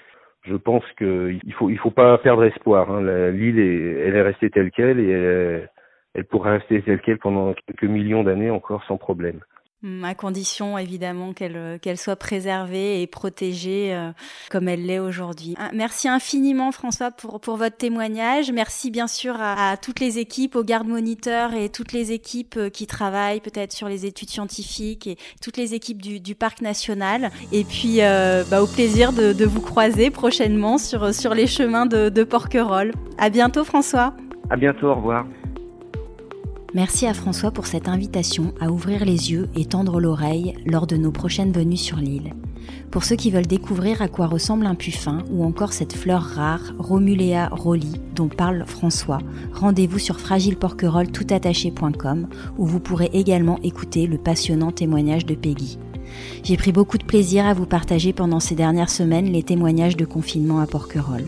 je 0.42 0.54
pense 0.54 0.84
qu'il 0.98 1.54
faut 1.58 1.70
il 1.70 1.78
faut 1.78 1.90
pas 1.90 2.18
perdre 2.18 2.44
espoir. 2.44 2.90
Hein. 2.90 3.30
L'île 3.30 3.58
est, 3.58 4.06
elle 4.06 4.16
est 4.16 4.22
restée 4.22 4.50
telle 4.50 4.70
quelle 4.70 5.00
et 5.00 5.10
elle, 5.10 5.70
elle 6.14 6.24
pourrait 6.24 6.58
rester 6.58 6.82
telle 6.82 7.00
qu'elle 7.00 7.18
pendant 7.18 7.54
quelques 7.66 7.84
millions 7.84 8.22
d'années 8.22 8.50
encore 8.50 8.84
sans 8.84 8.96
problème. 8.96 9.40
Hmm, 9.80 10.02
à 10.02 10.16
condition 10.16 10.76
évidemment 10.76 11.32
qu'elle 11.32 11.56
euh, 11.56 11.78
qu'elle 11.78 11.98
soit 11.98 12.16
préservée 12.16 13.00
et 13.00 13.06
protégée 13.06 13.94
euh, 13.94 14.10
comme 14.50 14.66
elle 14.66 14.86
l'est 14.86 14.98
aujourd'hui. 14.98 15.54
Ah, 15.56 15.70
merci 15.72 16.08
infiniment 16.08 16.72
François 16.72 17.12
pour 17.12 17.40
pour 17.40 17.56
votre 17.56 17.76
témoignage. 17.76 18.50
Merci 18.50 18.90
bien 18.90 19.06
sûr 19.06 19.36
à, 19.38 19.76
toutes 19.76 20.00
les 20.00 20.18
équipes, 20.18 20.56
aux 20.56 20.64
gardes 20.64 20.88
moniteurs 20.88 21.54
et 21.54 21.68
toutes 21.68 21.92
les 21.92 22.10
équipes 22.10 22.56
euh, 22.56 22.70
qui 22.70 22.88
travaillent 22.88 23.40
peut-être 23.40 23.72
sur 23.72 23.88
les 23.88 24.04
études 24.04 24.30
scientifiques 24.30 25.06
et 25.06 25.16
toutes 25.40 25.56
les 25.56 25.74
équipes 25.74 26.02
du, 26.02 26.18
du 26.18 26.34
parc 26.34 26.60
national. 26.60 27.30
Et 27.52 27.62
puis 27.62 27.98
bah, 28.50 28.60
au 28.60 28.66
plaisir 28.66 29.12
de, 29.12 29.32
de, 29.32 29.44
vous 29.44 29.60
croiser 29.60 30.10
prochainement 30.10 30.78
sur 30.78 31.14
sur 31.14 31.34
les 31.34 31.46
chemins 31.46 31.86
de, 31.86 32.08
de 32.08 32.24
Porquerolles. 32.24 32.90
À 33.16 33.30
bientôt 33.30 33.62
François. 33.62 34.12
À 34.50 34.56
bientôt. 34.56 34.88
Au 34.88 34.96
revoir. 34.96 35.24
Merci 36.74 37.06
à 37.06 37.14
François 37.14 37.50
pour 37.50 37.66
cette 37.66 37.88
invitation 37.88 38.52
à 38.60 38.70
ouvrir 38.70 39.06
les 39.06 39.32
yeux 39.32 39.48
et 39.56 39.64
tendre 39.64 40.00
l'oreille 40.00 40.52
lors 40.66 40.86
de 40.86 40.98
nos 40.98 41.10
prochaines 41.10 41.50
venues 41.50 41.78
sur 41.78 41.96
l'île. 41.96 42.34
Pour 42.90 43.04
ceux 43.04 43.16
qui 43.16 43.30
veulent 43.30 43.46
découvrir 43.46 44.02
à 44.02 44.08
quoi 44.08 44.26
ressemble 44.26 44.66
un 44.66 44.74
puffin 44.74 45.24
ou 45.30 45.44
encore 45.44 45.72
cette 45.72 45.94
fleur 45.94 46.20
rare, 46.20 46.74
Romulea 46.78 47.48
roli, 47.48 47.98
dont 48.14 48.28
parle 48.28 48.64
François, 48.66 49.20
rendez-vous 49.54 49.98
sur 49.98 50.20
fragileporquerolles.toutattaché.com 50.20 52.28
où 52.58 52.66
vous 52.66 52.80
pourrez 52.80 53.08
également 53.14 53.58
écouter 53.62 54.06
le 54.06 54.18
passionnant 54.18 54.70
témoignage 54.70 55.24
de 55.24 55.34
Peggy. 55.34 55.78
J'ai 56.42 56.58
pris 56.58 56.72
beaucoup 56.72 56.98
de 56.98 57.04
plaisir 57.04 57.46
à 57.46 57.54
vous 57.54 57.66
partager 57.66 58.12
pendant 58.12 58.40
ces 58.40 58.54
dernières 58.54 58.90
semaines 58.90 59.32
les 59.32 59.42
témoignages 59.42 59.96
de 59.96 60.04
confinement 60.04 60.60
à 60.60 60.66
Porquerolles. 60.66 61.24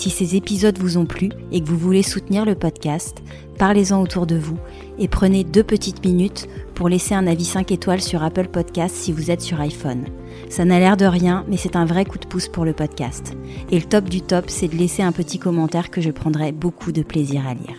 Si 0.00 0.08
ces 0.08 0.34
épisodes 0.34 0.78
vous 0.78 0.96
ont 0.96 1.04
plu 1.04 1.28
et 1.52 1.60
que 1.60 1.68
vous 1.68 1.76
voulez 1.76 2.02
soutenir 2.02 2.46
le 2.46 2.54
podcast, 2.54 3.18
parlez-en 3.58 4.00
autour 4.00 4.26
de 4.26 4.38
vous 4.38 4.56
et 4.98 5.08
prenez 5.08 5.44
deux 5.44 5.62
petites 5.62 6.02
minutes 6.02 6.48
pour 6.74 6.88
laisser 6.88 7.14
un 7.14 7.26
avis 7.26 7.44
5 7.44 7.70
étoiles 7.70 8.00
sur 8.00 8.22
Apple 8.22 8.48
Podcast 8.48 8.96
si 8.96 9.12
vous 9.12 9.30
êtes 9.30 9.42
sur 9.42 9.60
iPhone. 9.60 10.06
Ça 10.48 10.64
n'a 10.64 10.78
l'air 10.78 10.96
de 10.96 11.04
rien, 11.04 11.44
mais 11.48 11.58
c'est 11.58 11.76
un 11.76 11.84
vrai 11.84 12.06
coup 12.06 12.16
de 12.16 12.24
pouce 12.24 12.48
pour 12.48 12.64
le 12.64 12.72
podcast. 12.72 13.36
Et 13.70 13.78
le 13.78 13.84
top 13.84 14.08
du 14.08 14.22
top, 14.22 14.46
c'est 14.48 14.68
de 14.68 14.76
laisser 14.76 15.02
un 15.02 15.12
petit 15.12 15.38
commentaire 15.38 15.90
que 15.90 16.00
je 16.00 16.10
prendrai 16.10 16.50
beaucoup 16.50 16.92
de 16.92 17.02
plaisir 17.02 17.46
à 17.46 17.52
lire. 17.52 17.76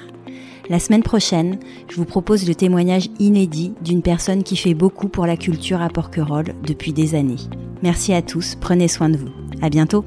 La 0.70 0.78
semaine 0.78 1.02
prochaine, 1.02 1.58
je 1.90 1.96
vous 1.96 2.06
propose 2.06 2.48
le 2.48 2.54
témoignage 2.54 3.10
inédit 3.18 3.74
d'une 3.82 4.04
personne 4.04 4.44
qui 4.44 4.58
fait 4.58 4.76
beaucoup 4.76 5.08
pour 5.08 5.26
la 5.26 5.38
culture 5.38 5.82
à 5.82 5.90
Porquerolles 5.90 6.54
depuis 6.68 6.94
des 6.94 7.16
années. 7.16 7.50
Merci 7.82 8.14
à 8.14 8.22
tous, 8.22 8.58
prenez 8.62 8.88
soin 8.88 9.10
de 9.10 9.18
vous. 9.18 9.32
À 9.64 9.70
bientôt! 9.72 10.06